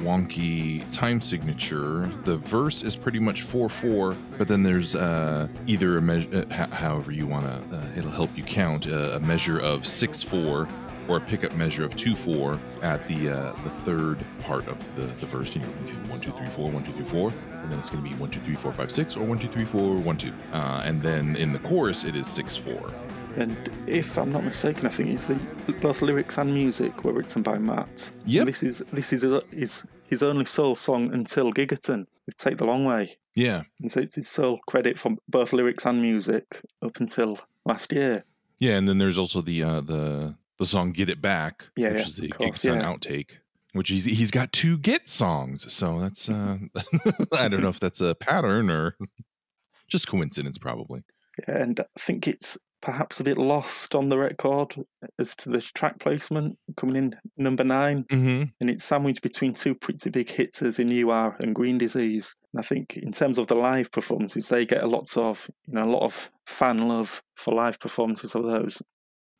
wonky 0.00 0.84
time 0.92 1.22
signature. 1.22 2.10
The 2.24 2.36
verse 2.36 2.82
is 2.82 2.94
pretty 2.94 3.20
much 3.20 3.40
4 3.40 3.70
4, 3.70 4.14
but 4.36 4.48
then 4.48 4.62
there's 4.62 4.94
uh, 4.94 5.48
either 5.66 5.96
a 5.96 6.02
measure, 6.02 6.44
uh, 6.50 6.66
however 6.66 7.10
you 7.10 7.26
want 7.26 7.46
to, 7.46 7.76
uh, 7.78 7.82
it'll 7.96 8.10
help 8.10 8.36
you 8.36 8.44
count, 8.44 8.86
uh, 8.86 9.12
a 9.14 9.20
measure 9.20 9.58
of 9.60 9.86
6 9.86 10.22
4 10.22 10.68
or 11.08 11.16
a 11.16 11.20
pickup 11.20 11.54
measure 11.54 11.84
of 11.84 11.96
2 11.96 12.14
4 12.14 12.58
at 12.82 13.06
the 13.06 13.30
uh, 13.30 13.52
the 13.64 13.70
third 13.70 14.18
part 14.40 14.66
of 14.68 14.78
the, 14.96 15.02
the 15.02 15.26
verse. 15.26 15.54
You 15.54 15.62
know, 15.62 15.68
you 15.68 15.92
can 15.92 16.02
do 16.04 16.10
1, 16.10 16.20
2, 16.20 16.32
3, 16.32 16.46
4, 16.46 16.70
1, 16.70 16.84
2, 16.84 16.92
3, 16.92 17.04
4, 17.04 17.32
and 17.62 17.72
then 17.72 17.78
it's 17.78 17.90
going 17.90 18.02
to 18.02 18.10
be 18.10 18.16
1, 18.16 18.30
2, 18.30 18.40
3, 18.40 18.54
4, 18.56 18.72
5, 18.72 18.90
6, 18.90 19.16
or 19.16 19.24
1, 19.24 19.38
2, 19.38 19.48
3, 19.48 19.64
4, 19.64 19.96
1, 19.96 20.16
2. 20.16 20.32
Uh, 20.52 20.82
and 20.84 21.02
then 21.02 21.36
in 21.36 21.52
the 21.52 21.58
chorus, 21.60 22.04
it 22.04 22.14
is 22.14 22.26
6 22.26 22.56
4. 22.56 22.92
And 23.36 23.56
if 23.86 24.18
I'm 24.18 24.32
not 24.32 24.44
mistaken, 24.44 24.86
I 24.86 24.88
think 24.88 25.10
it's 25.10 25.28
the 25.28 25.38
both 25.80 26.02
lyrics 26.02 26.36
and 26.38 26.52
music 26.52 27.04
were 27.04 27.12
written 27.12 27.42
by 27.42 27.58
Matt. 27.58 28.10
And 28.22 28.32
Yep. 28.32 28.46
This 28.46 28.62
is 28.62 28.78
this 28.92 29.12
is 29.12 29.24
a, 29.24 29.42
his 29.52 29.84
his 30.08 30.22
only 30.22 30.44
sole 30.44 30.74
song 30.74 31.12
until 31.12 31.52
Gigaton 31.52 32.06
Take 32.36 32.58
the 32.58 32.64
Long 32.64 32.84
Way. 32.84 33.10
Yeah. 33.34 33.62
And 33.80 33.90
so 33.90 34.00
it's 34.00 34.14
his 34.14 34.28
sole 34.28 34.58
credit 34.66 34.98
for 34.98 35.16
both 35.28 35.52
lyrics 35.52 35.86
and 35.86 36.00
music 36.00 36.60
up 36.82 36.98
until 37.00 37.38
last 37.64 37.92
year. 37.92 38.24
Yeah, 38.58 38.72
and 38.72 38.88
then 38.88 38.98
there's 38.98 39.18
also 39.18 39.40
the 39.40 39.62
uh, 39.62 39.80
the 39.80 40.34
the 40.60 40.66
song 40.66 40.92
"Get 40.92 41.08
It 41.08 41.20
Back," 41.20 41.64
Yeah, 41.76 41.88
which 41.88 41.98
yeah, 41.98 42.06
is 42.06 42.16
the 42.16 42.28
course, 42.28 42.64
yeah. 42.64 42.82
outtake. 42.82 43.30
Which 43.72 43.88
he's 43.88 44.04
he's 44.04 44.30
got 44.30 44.52
two 44.52 44.78
Get 44.78 45.08
songs, 45.08 45.72
so 45.72 45.98
that's 45.98 46.28
uh, 46.28 46.58
I 47.32 47.48
don't 47.48 47.62
know 47.62 47.70
if 47.70 47.80
that's 47.80 48.00
a 48.00 48.14
pattern 48.14 48.70
or 48.70 48.96
just 49.88 50.06
coincidence, 50.06 50.58
probably. 50.58 51.02
And 51.46 51.80
I 51.80 51.84
think 51.98 52.28
it's 52.28 52.58
perhaps 52.82 53.20
a 53.20 53.24
bit 53.24 53.38
lost 53.38 53.94
on 53.94 54.08
the 54.08 54.18
record 54.18 54.74
as 55.18 55.34
to 55.36 55.50
the 55.50 55.60
track 55.60 55.98
placement 55.98 56.56
coming 56.76 56.96
in 56.96 57.16
number 57.36 57.62
nine. 57.62 58.04
Mm-hmm. 58.04 58.44
and 58.60 58.70
it's 58.70 58.84
sandwiched 58.84 59.22
between 59.22 59.52
two 59.52 59.74
pretty 59.74 60.10
big 60.10 60.30
hitters 60.30 60.78
in 60.78 60.88
You 60.88 61.10
Are 61.10 61.36
and 61.40 61.54
Green 61.54 61.78
Disease. 61.78 62.34
And 62.52 62.60
I 62.60 62.62
think 62.62 62.96
in 62.96 63.12
terms 63.12 63.38
of 63.38 63.46
the 63.46 63.54
live 63.54 63.92
performances, 63.92 64.48
they 64.48 64.66
get 64.66 64.82
a 64.82 64.88
lot 64.88 65.16
of 65.16 65.48
you 65.66 65.74
know 65.74 65.84
a 65.84 65.92
lot 65.92 66.02
of 66.02 66.30
fan 66.46 66.88
love 66.88 67.22
for 67.36 67.54
live 67.54 67.78
performances 67.78 68.34
of 68.34 68.44
those. 68.44 68.82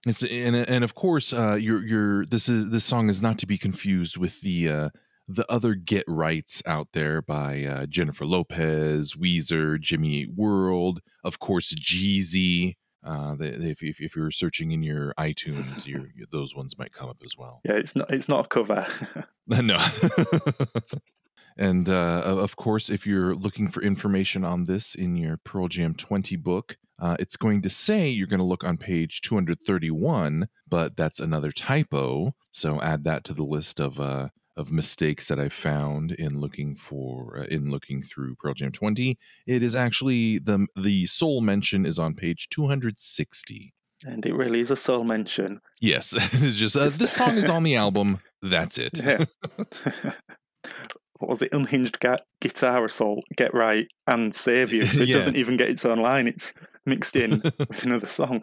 It's 0.06 0.22
and 0.22 0.56
and 0.56 0.82
of 0.82 0.94
course, 0.94 1.32
uh, 1.32 1.54
your 1.54 1.84
your 1.84 2.26
this 2.26 2.48
is 2.48 2.70
this 2.70 2.84
song 2.84 3.10
is 3.10 3.20
not 3.20 3.36
to 3.38 3.46
be 3.46 3.58
confused 3.58 4.16
with 4.16 4.40
the 4.40 4.68
uh, 4.68 4.88
the 5.28 5.50
other 5.50 5.74
Get 5.74 6.04
Rights 6.08 6.62
out 6.64 6.88
there 6.92 7.20
by 7.20 7.64
uh, 7.64 7.86
Jennifer 7.86 8.24
Lopez, 8.24 9.14
Weezer, 9.14 9.78
Jimmy 9.78 10.08
Eat 10.14 10.34
World, 10.34 11.00
of 11.22 11.38
course, 11.38 11.74
Jeezy. 11.74 12.76
Uh, 13.02 13.34
they, 13.34 13.50
they, 13.50 13.70
if, 13.70 13.82
if 13.82 14.00
if 14.00 14.16
you're 14.16 14.30
searching 14.30 14.72
in 14.72 14.82
your 14.82 15.14
iTunes, 15.18 15.86
your, 15.86 16.02
those 16.32 16.54
ones 16.54 16.78
might 16.78 16.92
come 16.92 17.08
up 17.08 17.22
as 17.24 17.36
well. 17.36 17.60
Yeah, 17.64 17.74
it's 17.74 17.94
not 17.94 18.10
it's 18.10 18.28
not 18.28 18.46
a 18.46 18.48
cover. 18.48 18.86
No. 19.48 19.78
and 21.58 21.88
uh, 21.88 22.22
of 22.24 22.54
course, 22.54 22.88
if 22.88 23.04
you're 23.04 23.34
looking 23.34 23.68
for 23.68 23.82
information 23.82 24.44
on 24.44 24.62
this 24.62 24.94
in 24.94 25.16
your 25.16 25.38
Pearl 25.38 25.66
Jam 25.66 25.92
20 25.92 26.36
book, 26.36 26.76
uh, 27.00 27.16
it's 27.18 27.36
going 27.36 27.62
to 27.62 27.70
say 27.70 28.08
you're 28.08 28.26
going 28.26 28.38
to 28.38 28.44
look 28.44 28.64
on 28.64 28.76
page 28.76 29.20
231, 29.22 30.48
but 30.68 30.96
that's 30.96 31.18
another 31.20 31.50
typo. 31.52 32.34
So 32.50 32.80
add 32.80 33.04
that 33.04 33.24
to 33.24 33.34
the 33.34 33.44
list 33.44 33.80
of 33.80 33.98
uh, 34.00 34.28
of 34.56 34.70
mistakes 34.72 35.28
that 35.28 35.38
I 35.40 35.48
found 35.48 36.12
in 36.12 36.38
looking 36.40 36.74
for 36.76 37.38
uh, 37.40 37.44
in 37.46 37.70
looking 37.70 38.02
through 38.02 38.34
Pearl 38.36 38.54
Jam 38.54 38.72
20. 38.72 39.16
It 39.46 39.62
is 39.62 39.74
actually 39.74 40.38
the 40.38 40.66
the 40.76 41.06
sole 41.06 41.40
mention 41.40 41.86
is 41.86 41.98
on 41.98 42.14
page 42.14 42.48
260. 42.50 43.72
and 44.06 44.24
it 44.26 44.34
really 44.34 44.60
is 44.60 44.70
a 44.70 44.76
soul 44.76 45.04
mention. 45.04 45.60
Yes, 45.80 46.12
it's 46.16 46.56
just 46.56 46.76
uh, 46.76 46.84
this 46.90 47.12
song 47.12 47.36
is 47.38 47.48
on 47.48 47.62
the 47.62 47.76
album. 47.84 48.18
That's 48.42 48.78
it. 48.78 49.00
Yeah. 49.02 49.24
what 51.18 51.28
was 51.28 51.42
it? 51.42 51.52
Unhinged 51.52 52.00
ga- 52.00 52.16
guitar 52.40 52.84
assault, 52.84 53.24
get 53.36 53.52
right, 53.54 53.86
and 54.06 54.34
save 54.34 54.72
you. 54.72 54.84
So 54.86 55.02
it 55.02 55.08
Yeah. 55.08 55.16
doesn't 55.16 55.36
even 55.36 55.56
get 55.56 55.70
its 55.70 55.84
own 55.84 55.98
line. 55.98 56.26
It's 56.26 56.52
mixed 56.86 57.16
in 57.16 57.40
with 57.58 57.84
another 57.84 58.06
song. 58.06 58.42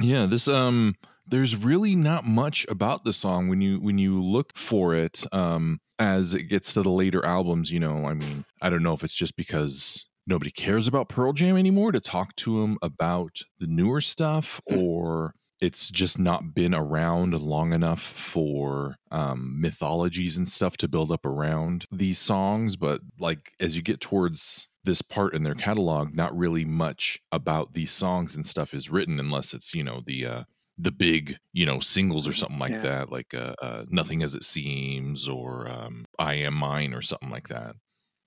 Yeah, 0.00 0.26
this 0.26 0.48
um 0.48 0.94
there's 1.26 1.56
really 1.56 1.94
not 1.96 2.26
much 2.26 2.66
about 2.68 3.04
the 3.04 3.12
song 3.12 3.48
when 3.48 3.60
you 3.60 3.80
when 3.80 3.98
you 3.98 4.22
look 4.22 4.56
for 4.56 4.94
it 4.94 5.24
um 5.32 5.80
as 5.98 6.34
it 6.34 6.44
gets 6.44 6.74
to 6.74 6.82
the 6.82 6.90
later 6.90 7.24
albums, 7.24 7.70
you 7.70 7.78
know, 7.78 8.04
I 8.06 8.14
mean, 8.14 8.44
I 8.60 8.68
don't 8.68 8.82
know 8.82 8.94
if 8.94 9.04
it's 9.04 9.14
just 9.14 9.36
because 9.36 10.06
nobody 10.26 10.50
cares 10.50 10.88
about 10.88 11.08
Pearl 11.08 11.32
Jam 11.32 11.56
anymore 11.56 11.92
to 11.92 12.00
talk 12.00 12.34
to 12.36 12.60
them 12.60 12.78
about 12.82 13.38
the 13.60 13.66
newer 13.68 14.00
stuff 14.00 14.60
Hmm. 14.68 14.78
or 14.78 15.34
it's 15.60 15.88
just 15.90 16.18
not 16.18 16.52
been 16.54 16.74
around 16.74 17.40
long 17.40 17.72
enough 17.72 18.02
for 18.02 18.96
um 19.12 19.60
mythologies 19.60 20.36
and 20.36 20.48
stuff 20.48 20.76
to 20.78 20.88
build 20.88 21.12
up 21.12 21.24
around 21.24 21.84
these 21.92 22.18
songs, 22.18 22.74
but 22.76 23.00
like 23.20 23.52
as 23.60 23.76
you 23.76 23.82
get 23.82 24.00
towards 24.00 24.66
this 24.84 25.02
part 25.02 25.34
in 25.34 25.42
their 25.42 25.54
catalog, 25.54 26.14
not 26.14 26.36
really 26.36 26.64
much 26.64 27.20
about 27.32 27.72
these 27.74 27.90
songs 27.90 28.34
and 28.34 28.44
stuff 28.46 28.74
is 28.74 28.90
written 28.90 29.18
unless 29.18 29.54
it's 29.54 29.74
you 29.74 29.82
know 29.84 30.02
the 30.06 30.26
uh, 30.26 30.42
the 30.78 30.90
big 30.92 31.38
you 31.52 31.64
know 31.66 31.80
singles 31.80 32.26
or 32.28 32.32
something 32.32 32.58
like 32.58 32.70
Yeah. 32.72 32.78
that, 32.82 33.12
like 33.12 33.34
uh, 33.34 33.54
uh, 33.62 33.84
"Nothing 33.88 34.22
as 34.22 34.34
It 34.34 34.44
Seems" 34.44 35.28
or 35.28 35.68
um, 35.68 36.04
"I 36.18 36.34
Am 36.34 36.54
Mine" 36.54 36.94
or 36.94 37.02
something 37.02 37.30
like 37.30 37.48
that. 37.48 37.76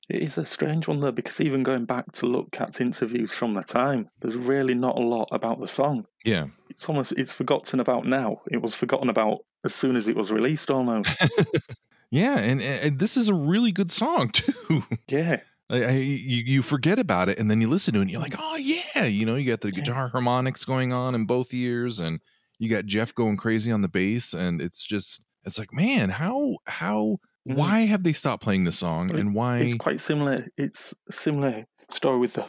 It 0.09 0.21
is 0.21 0.37
a 0.37 0.45
strange 0.45 0.87
one 0.87 1.01
though, 1.01 1.11
because 1.11 1.41
even 1.41 1.63
going 1.63 1.83
back 1.85 2.11
to 2.13 2.25
look 2.27 2.61
at 2.61 2.79
interviews 2.79 3.33
from 3.33 3.53
the 3.53 3.61
time, 3.61 4.07
there's 4.21 4.37
really 4.37 4.73
not 4.73 4.97
a 4.97 5.01
lot 5.01 5.27
about 5.33 5.59
the 5.59 5.67
song. 5.67 6.05
Yeah, 6.23 6.45
It's 6.69 6.87
almost 6.87 7.11
it's 7.17 7.33
forgotten 7.33 7.81
about 7.81 8.05
now. 8.05 8.41
It 8.49 8.61
was 8.61 8.73
forgotten 8.73 9.09
about 9.09 9.39
as 9.65 9.75
soon 9.75 9.97
as 9.97 10.07
it 10.07 10.15
was 10.15 10.31
released, 10.31 10.71
almost. 10.71 11.17
yeah, 12.09 12.37
and, 12.39 12.61
and 12.61 12.99
this 12.99 13.17
is 13.17 13.27
a 13.27 13.33
really 13.33 13.73
good 13.73 13.91
song 13.91 14.29
too. 14.33 14.83
yeah, 15.09 15.41
I, 15.69 15.83
I, 15.83 15.91
you, 15.91 16.43
you 16.45 16.61
forget 16.61 16.97
about 16.99 17.29
it 17.29 17.39
and 17.39 17.51
then 17.51 17.59
you 17.61 17.67
listen 17.69 17.93
to 17.93 17.99
it 17.99 18.03
and 18.03 18.11
you're 18.11 18.21
like, 18.21 18.35
oh 18.39 18.55
yeah, 18.55 19.05
you 19.05 19.25
know, 19.25 19.35
you 19.35 19.45
got 19.45 19.61
the 19.61 19.71
guitar 19.71 20.07
harmonics 20.07 20.63
going 20.65 20.93
on 20.93 21.13
in 21.15 21.25
both 21.25 21.53
ears 21.53 21.99
and 21.99 22.19
you 22.59 22.69
got 22.69 22.85
Jeff 22.85 23.13
going 23.13 23.37
crazy 23.37 23.71
on 23.71 23.81
the 23.81 23.87
bass 23.89 24.33
and 24.33 24.61
it's 24.61 24.83
just 24.83 25.25
it's 25.43 25.59
like, 25.59 25.73
man, 25.73 26.09
how 26.09 26.57
how 26.65 27.17
Mhm. 27.47 27.55
why 27.55 27.79
have 27.85 28.03
they 28.03 28.11
stopped 28.11 28.43
playing 28.43 28.65
the 28.65 28.73
song 28.73 29.09
and 29.15 29.33
why 29.33 29.59
it's 29.59 29.75
quite 29.75 30.01
similar. 30.01 30.45
It's 30.57 30.93
similar 31.09 31.63
story 31.89 32.17
with 32.19 32.33
the 32.33 32.45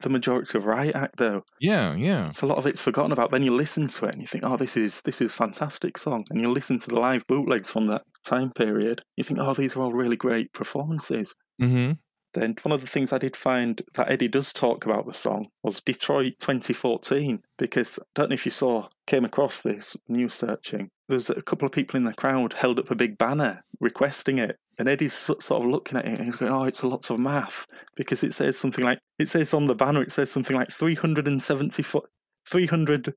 the 0.00 0.08
majority 0.08 0.58
of 0.58 0.66
Riot 0.66 0.96
Act 0.96 1.18
though. 1.18 1.42
Yeah, 1.60 1.94
yeah. 1.94 2.26
It's 2.26 2.42
a 2.42 2.46
lot 2.46 2.58
of 2.58 2.66
it's 2.66 2.80
forgotten 2.82 3.12
about. 3.12 3.30
Then 3.30 3.44
you 3.44 3.54
listen 3.54 3.86
to 3.86 4.06
it 4.06 4.14
and 4.14 4.20
you 4.20 4.26
think, 4.26 4.42
oh, 4.44 4.56
this 4.56 4.76
is 4.76 5.02
this 5.02 5.20
is 5.20 5.30
a 5.30 5.34
fantastic 5.34 5.96
song. 5.98 6.24
And 6.30 6.40
you 6.40 6.50
listen 6.50 6.78
to 6.78 6.88
the 6.88 6.98
live 6.98 7.24
bootlegs 7.28 7.70
from 7.70 7.86
that 7.88 8.02
time 8.24 8.50
period. 8.50 9.02
You 9.16 9.22
think, 9.22 9.38
oh, 9.38 9.54
these 9.54 9.76
are 9.76 9.82
all 9.82 9.92
really 9.92 10.16
great 10.16 10.52
performances. 10.52 11.32
Mm-hmm. 11.62 11.92
Then 12.34 12.54
one 12.62 12.72
of 12.72 12.80
the 12.80 12.86
things 12.86 13.12
I 13.12 13.18
did 13.18 13.36
find 13.36 13.82
that 13.94 14.10
Eddie 14.10 14.28
does 14.28 14.52
talk 14.52 14.84
about 14.84 15.06
the 15.06 15.12
song 15.12 15.48
was 15.62 15.80
Detroit 15.80 16.34
2014, 16.38 17.42
because 17.58 17.98
I 17.98 18.04
don't 18.14 18.30
know 18.30 18.34
if 18.34 18.44
you 18.44 18.52
saw, 18.52 18.88
came 19.06 19.24
across 19.24 19.62
this 19.62 19.96
news 20.08 20.34
searching. 20.34 20.90
There's 21.08 21.30
a 21.30 21.42
couple 21.42 21.66
of 21.66 21.72
people 21.72 21.96
in 21.96 22.04
the 22.04 22.14
crowd 22.14 22.52
held 22.52 22.78
up 22.78 22.90
a 22.90 22.94
big 22.94 23.18
banner 23.18 23.64
requesting 23.80 24.38
it. 24.38 24.56
And 24.78 24.88
Eddie's 24.88 25.12
sort 25.12 25.50
of 25.50 25.64
looking 25.64 25.98
at 25.98 26.06
it 26.06 26.18
and 26.18 26.26
he's 26.26 26.36
going, 26.36 26.52
oh, 26.52 26.62
it's 26.64 26.82
a 26.82 26.88
lot 26.88 27.10
of 27.10 27.18
math. 27.18 27.66
Because 27.96 28.22
it 28.22 28.32
says 28.32 28.56
something 28.56 28.84
like, 28.84 29.00
it 29.18 29.28
says 29.28 29.52
on 29.52 29.66
the 29.66 29.74
banner, 29.74 30.02
it 30.02 30.12
says 30.12 30.30
something 30.30 30.56
like 30.56 30.70
374, 30.70 32.02
300, 32.48 33.04
th- 33.04 33.16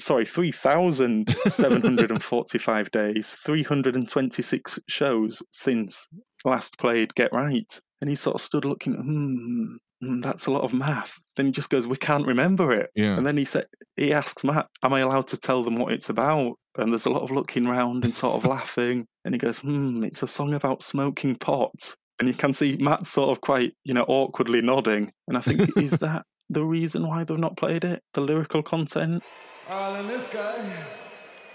sorry, 0.00 0.24
3,745 0.24 2.90
days, 2.90 3.34
326 3.34 4.78
shows 4.88 5.42
since 5.52 6.08
last 6.46 6.78
played 6.78 7.14
Get 7.14 7.32
Right. 7.32 7.80
And 8.00 8.10
he 8.10 8.16
sort 8.16 8.34
of 8.34 8.40
stood 8.40 8.64
looking, 8.64 8.94
hmm, 8.94 9.76
hmm, 10.06 10.20
that's 10.20 10.46
a 10.46 10.50
lot 10.50 10.64
of 10.64 10.74
math. 10.74 11.18
Then 11.34 11.46
he 11.46 11.52
just 11.52 11.70
goes, 11.70 11.86
we 11.86 11.96
can't 11.96 12.26
remember 12.26 12.72
it. 12.72 12.90
Yeah. 12.94 13.16
And 13.16 13.26
then 13.26 13.36
he 13.36 13.44
said, 13.44 13.66
he 13.96 14.12
asks 14.12 14.44
Matt, 14.44 14.66
am 14.82 14.92
I 14.92 15.00
allowed 15.00 15.28
to 15.28 15.38
tell 15.38 15.62
them 15.62 15.76
what 15.76 15.92
it's 15.92 16.10
about? 16.10 16.56
And 16.76 16.92
there's 16.92 17.06
a 17.06 17.10
lot 17.10 17.22
of 17.22 17.30
looking 17.30 17.66
round 17.66 18.04
and 18.04 18.14
sort 18.14 18.36
of 18.36 18.44
laughing. 18.50 19.06
And 19.24 19.34
he 19.34 19.38
goes, 19.38 19.58
hmm, 19.58 20.04
it's 20.04 20.22
a 20.22 20.26
song 20.26 20.54
about 20.54 20.82
smoking 20.82 21.36
pot. 21.36 21.96
And 22.18 22.28
you 22.28 22.34
can 22.34 22.52
see 22.52 22.76
Matt 22.80 23.06
sort 23.06 23.30
of 23.30 23.40
quite, 23.40 23.74
you 23.84 23.94
know, 23.94 24.04
awkwardly 24.08 24.62
nodding. 24.62 25.12
And 25.28 25.36
I 25.36 25.40
think, 25.40 25.76
is 25.76 25.90
that 26.00 26.24
the 26.48 26.64
reason 26.64 27.06
why 27.06 27.24
they've 27.24 27.38
not 27.38 27.56
played 27.56 27.84
it? 27.84 28.02
The 28.14 28.20
lyrical 28.20 28.62
content? 28.62 29.22
Uh, 29.68 29.94
then 29.94 30.06
this 30.06 30.26
guy, 30.28 30.64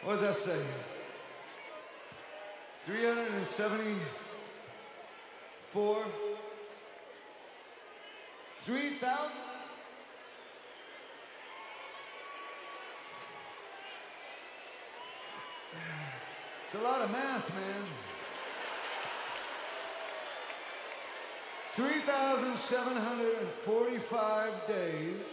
what 0.03 0.19
does 0.19 0.21
that 0.21 0.36
say? 0.36 0.60
374? 5.71 6.05
3,000? 8.61 9.31
It's 16.65 16.75
a 16.75 16.81
lot 16.81 17.01
of 17.01 17.11
math, 17.11 17.49
man. 17.55 17.83
3,745 21.75 24.67
days, 24.67 25.25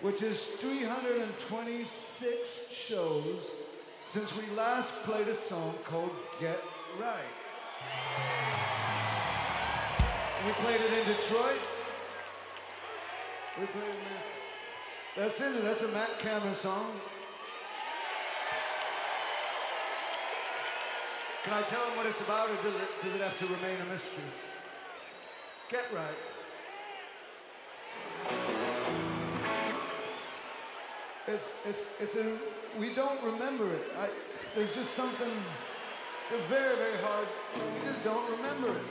which 0.00 0.22
is 0.22 0.46
326 0.46 2.72
shows 2.72 3.50
since 4.00 4.36
we 4.36 4.44
last 4.56 4.92
played 5.04 5.28
a 5.28 5.34
song 5.34 5.74
called 5.84 6.10
Get 6.40 6.60
Right. 6.98 7.22
We 10.46 10.52
played 10.52 10.80
it 10.80 10.92
in 10.92 11.04
Detroit. 11.12 11.58
We 13.58 13.66
played 13.66 13.84
in 13.84 13.96
That's 15.16 15.40
in 15.40 15.56
it. 15.56 15.64
That's 15.64 15.82
a 15.82 15.88
Matt 15.88 16.20
Cameron 16.20 16.54
song. 16.54 16.92
Can 21.42 21.52
I 21.52 21.62
tell 21.62 21.84
him 21.86 21.96
what 21.96 22.06
it's 22.06 22.20
about, 22.20 22.48
or 22.48 22.54
does 22.62 22.74
it, 22.76 22.88
does 23.02 23.14
it 23.16 23.20
have 23.22 23.36
to 23.38 23.46
remain 23.46 23.80
a 23.80 23.92
mystery? 23.92 24.22
Get 25.68 25.84
right. 25.92 26.14
It's 31.26 31.58
it's 31.66 32.00
it's 32.00 32.14
a 32.14 32.38
we 32.78 32.94
don't 32.94 33.20
remember 33.24 33.72
it. 33.74 33.82
I, 33.98 34.10
there's 34.54 34.76
just 34.76 34.94
something. 34.94 35.32
It's 36.22 36.30
a 36.30 36.38
very 36.46 36.76
very 36.76 36.98
hard. 36.98 37.26
We 37.56 37.84
just 37.84 38.04
don't 38.04 38.30
remember 38.30 38.68
it. 38.68 38.84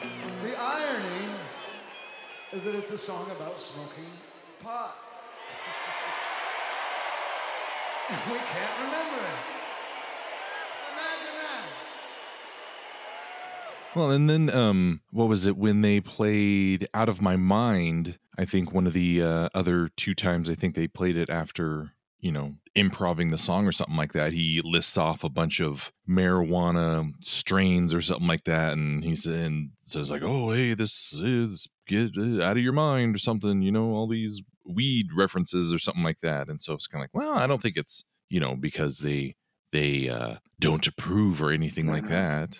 The 0.00 0.56
irony 0.58 1.34
is 2.52 2.64
that 2.64 2.74
it's 2.74 2.90
a 2.90 2.98
song 2.98 3.30
about 3.30 3.60
smoking 3.60 4.10
pot. 4.60 4.96
we 8.10 8.36
can't 8.36 8.78
remember 8.80 9.16
it. 9.16 9.40
Imagine 10.92 11.34
that. 11.40 11.66
Well, 13.94 14.10
and 14.10 14.28
then 14.28 14.50
um, 14.50 15.00
what 15.10 15.28
was 15.28 15.46
it 15.46 15.56
when 15.56 15.82
they 15.82 16.00
played 16.00 16.88
"Out 16.92 17.08
of 17.08 17.22
My 17.22 17.36
Mind"? 17.36 18.18
I 18.36 18.44
think 18.44 18.72
one 18.72 18.86
of 18.86 18.92
the 18.92 19.22
uh, 19.22 19.48
other 19.54 19.88
two 19.96 20.14
times 20.14 20.50
I 20.50 20.54
think 20.54 20.74
they 20.74 20.88
played 20.88 21.16
it 21.16 21.30
after 21.30 21.92
you 22.20 22.32
know 22.32 22.56
improving 22.76 23.30
the 23.30 23.38
song 23.38 23.66
or 23.66 23.72
something 23.72 23.96
like 23.96 24.12
that. 24.12 24.32
He 24.32 24.60
lists 24.64 24.96
off 24.96 25.24
a 25.24 25.28
bunch 25.28 25.60
of 25.60 25.92
marijuana 26.08 27.12
strains 27.20 27.94
or 27.94 28.00
something 28.00 28.26
like 28.26 28.44
that, 28.44 28.72
and 28.72 29.04
he's 29.04 29.26
and 29.26 29.70
says 29.82 30.10
like, 30.10 30.22
"Oh, 30.22 30.50
hey, 30.50 30.74
this 30.74 31.12
is 31.12 31.68
get 31.86 32.16
uh, 32.16 32.42
out 32.42 32.56
of 32.56 32.62
your 32.62 32.72
mind" 32.72 33.14
or 33.14 33.18
something. 33.18 33.62
You 33.62 33.72
know, 33.72 33.90
all 33.94 34.06
these 34.06 34.42
weed 34.66 35.08
references 35.14 35.72
or 35.72 35.78
something 35.78 36.02
like 36.02 36.20
that. 36.20 36.48
And 36.48 36.60
so 36.62 36.72
it's 36.72 36.86
kind 36.86 37.04
of 37.04 37.04
like, 37.04 37.22
well, 37.22 37.34
I 37.34 37.46
don't 37.46 37.60
think 37.60 37.76
it's 37.76 38.04
you 38.28 38.40
know 38.40 38.56
because 38.56 38.98
they 38.98 39.36
they 39.72 40.08
uh, 40.08 40.36
don't 40.60 40.86
approve 40.86 41.42
or 41.42 41.50
anything 41.50 41.86
like 41.88 42.08
that. 42.08 42.58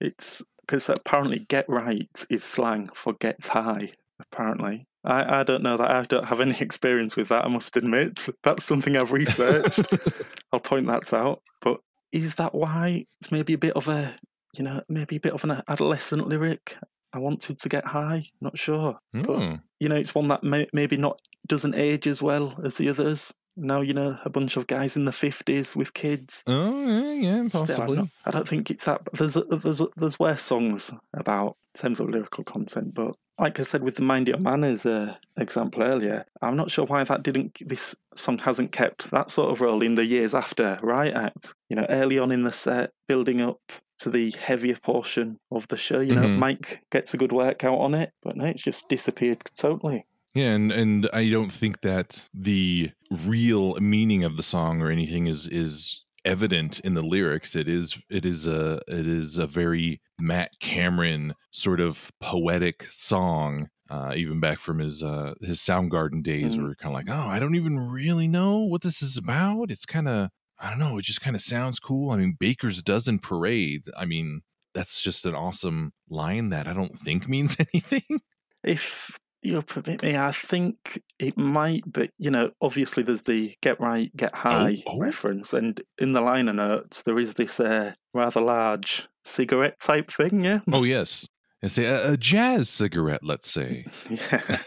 It's 0.00 0.42
because 0.60 0.88
apparently 0.88 1.40
get 1.48 1.68
right 1.68 2.24
is 2.28 2.42
slang 2.42 2.88
for 2.92 3.14
get 3.14 3.46
high, 3.46 3.90
apparently. 4.20 4.86
I, 5.06 5.40
I 5.40 5.42
don't 5.44 5.62
know 5.62 5.76
that. 5.76 5.90
I 5.90 6.02
don't 6.02 6.24
have 6.26 6.40
any 6.40 6.56
experience 6.60 7.16
with 7.16 7.28
that, 7.28 7.44
I 7.44 7.48
must 7.48 7.76
admit. 7.76 8.28
That's 8.42 8.64
something 8.64 8.96
I've 8.96 9.12
researched. 9.12 9.80
I'll 10.52 10.60
point 10.60 10.86
that 10.88 11.12
out. 11.14 11.42
But 11.60 11.80
is 12.12 12.34
that 12.36 12.54
why 12.54 13.06
it's 13.20 13.30
maybe 13.32 13.52
a 13.54 13.58
bit 13.58 13.74
of 13.74 13.88
a, 13.88 14.14
you 14.56 14.64
know, 14.64 14.82
maybe 14.88 15.16
a 15.16 15.20
bit 15.20 15.32
of 15.32 15.44
an 15.44 15.62
adolescent 15.68 16.26
lyric? 16.28 16.76
I 17.12 17.18
wanted 17.18 17.58
to 17.60 17.68
get 17.68 17.86
high. 17.86 18.24
Not 18.40 18.58
sure. 18.58 18.98
But, 19.12 19.38
Hmm. 19.38 19.54
you 19.80 19.88
know, 19.88 19.96
it's 19.96 20.14
one 20.14 20.28
that 20.28 20.42
may, 20.42 20.66
maybe 20.74 20.96
not 20.96 21.20
doesn't 21.46 21.74
age 21.74 22.06
as 22.06 22.20
well 22.22 22.58
as 22.64 22.76
the 22.76 22.88
others. 22.88 23.32
Now, 23.58 23.80
you 23.80 23.94
know, 23.94 24.18
a 24.24 24.28
bunch 24.28 24.58
of 24.58 24.66
guys 24.66 24.96
in 24.96 25.06
the 25.06 25.12
50s 25.12 25.74
with 25.74 25.94
kids. 25.94 26.44
Oh 26.46 26.84
yeah, 26.86 27.12
yeah, 27.12 27.48
Still, 27.48 27.66
possibly. 27.66 27.96
not- 27.96 28.08
I 28.26 28.30
don't 28.32 28.46
think 28.46 28.70
it's 28.70 28.84
that. 28.84 29.08
There's 29.14 29.34
there's 29.48 29.80
there's 29.96 30.18
worse 30.18 30.42
songs 30.42 30.92
about 31.14 31.56
in 31.74 31.80
terms 31.80 32.00
of 32.00 32.10
lyrical 32.10 32.44
content, 32.44 32.92
but 32.92 33.16
like 33.38 33.58
I 33.60 33.62
said 33.62 33.82
with 33.82 33.96
the 33.96 34.02
Mind 34.02 34.28
Your 34.28 34.40
Manners 34.40 34.86
uh, 34.86 35.14
example 35.36 35.82
earlier, 35.82 36.24
I'm 36.42 36.56
not 36.56 36.70
sure 36.70 36.86
why 36.86 37.04
that 37.04 37.22
didn't. 37.22 37.58
This 37.66 37.94
song 38.14 38.38
hasn't 38.38 38.72
kept 38.72 39.10
that 39.10 39.30
sort 39.30 39.50
of 39.50 39.60
role 39.60 39.82
in 39.82 39.94
the 39.94 40.06
years 40.06 40.34
after 40.34 40.78
Riot 40.82 41.14
Act. 41.14 41.54
You 41.68 41.76
know, 41.76 41.86
early 41.90 42.18
on 42.18 42.32
in 42.32 42.44
the 42.44 42.52
set, 42.52 42.92
building 43.08 43.40
up 43.40 43.60
to 43.98 44.10
the 44.10 44.30
heavier 44.32 44.76
portion 44.76 45.38
of 45.50 45.68
the 45.68 45.76
show. 45.76 46.00
You 46.00 46.14
know, 46.14 46.22
Mhm. 46.26 46.38
Mike 46.38 46.84
gets 46.90 47.14
a 47.14 47.16
good 47.16 47.32
workout 47.32 47.78
on 47.78 47.94
it, 47.94 48.12
but 48.22 48.36
no, 48.36 48.44
it's 48.46 48.62
just 48.62 48.88
disappeared 48.88 49.38
totally. 49.58 50.06
Yeah, 50.34 50.52
and 50.52 50.70
and 50.72 51.08
I 51.12 51.30
don't 51.30 51.52
think 51.52 51.80
that 51.80 52.28
the 52.34 52.90
real 53.10 53.74
meaning 53.80 54.22
of 54.24 54.36
the 54.36 54.42
song 54.42 54.82
or 54.82 54.90
anything 54.90 55.26
is 55.26 55.46
is 55.48 56.02
evident 56.26 56.80
in 56.80 56.92
the 56.94 57.02
lyrics. 57.02 57.56
It 57.56 57.68
is 57.68 57.96
it 58.10 58.26
is 58.26 58.46
a 58.46 58.80
it 58.88 59.06
is 59.06 59.38
a 59.38 59.46
very 59.46 60.00
Matt 60.18 60.58
Cameron 60.60 61.34
sort 61.50 61.80
of 61.80 62.10
poetic 62.20 62.86
song. 62.90 63.68
Uh, 63.88 64.12
even 64.16 64.40
back 64.40 64.58
from 64.58 64.80
his 64.80 65.00
uh, 65.00 65.32
his 65.40 65.60
Soundgarden 65.60 66.20
days, 66.20 66.56
Mhm. 66.56 66.62
where 66.64 66.74
kind 66.74 66.92
of 66.92 66.98
like, 67.06 67.08
oh, 67.08 67.28
I 67.28 67.38
don't 67.38 67.54
even 67.54 67.78
really 67.78 68.26
know 68.26 68.58
what 68.58 68.82
this 68.82 69.00
is 69.00 69.16
about. 69.16 69.70
It's 69.70 69.86
kind 69.86 70.08
of 70.08 70.30
I 70.58 70.70
don't 70.70 70.80
know. 70.80 70.98
It 70.98 71.04
just 71.04 71.20
kind 71.20 71.36
of 71.36 71.42
sounds 71.42 71.78
cool. 71.78 72.10
I 72.10 72.16
mean, 72.16 72.36
Baker's 72.38 72.82
dozen 72.82 73.20
parade. 73.20 73.84
I 73.96 74.04
mean, 74.04 74.40
that's 74.74 75.00
just 75.00 75.24
an 75.24 75.34
awesome 75.36 75.92
line 76.10 76.48
that 76.48 76.66
I 76.66 76.72
don't 76.72 76.98
think 76.98 77.28
means 77.28 77.56
anything. 77.72 78.20
If 78.64 79.18
you'll 79.42 79.62
permit 79.62 80.02
me, 80.02 80.16
I 80.16 80.32
think 80.32 81.02
it 81.18 81.36
might, 81.36 81.82
but 81.86 82.10
you 82.18 82.30
know, 82.30 82.50
obviously 82.60 83.02
there's 83.02 83.22
the 83.22 83.54
get 83.62 83.80
right, 83.80 84.14
get 84.16 84.34
high 84.34 84.76
oh. 84.86 84.98
reference, 84.98 85.52
and 85.52 85.80
in 85.98 86.12
the 86.12 86.20
liner 86.20 86.52
notes 86.52 87.02
there 87.02 87.18
is 87.18 87.34
this 87.34 87.60
uh, 87.60 87.92
rather 88.14 88.40
large 88.40 89.08
cigarette 89.24 89.80
type 89.80 90.10
thing, 90.10 90.44
yeah, 90.44 90.60
Oh 90.72 90.84
yes, 90.84 91.28
and 91.62 91.70
say 91.70 91.84
a, 91.84 92.12
a 92.12 92.16
jazz 92.16 92.68
cigarette. 92.68 93.24
Let's 93.24 93.50
say. 93.50 93.86
yeah. 94.10 94.58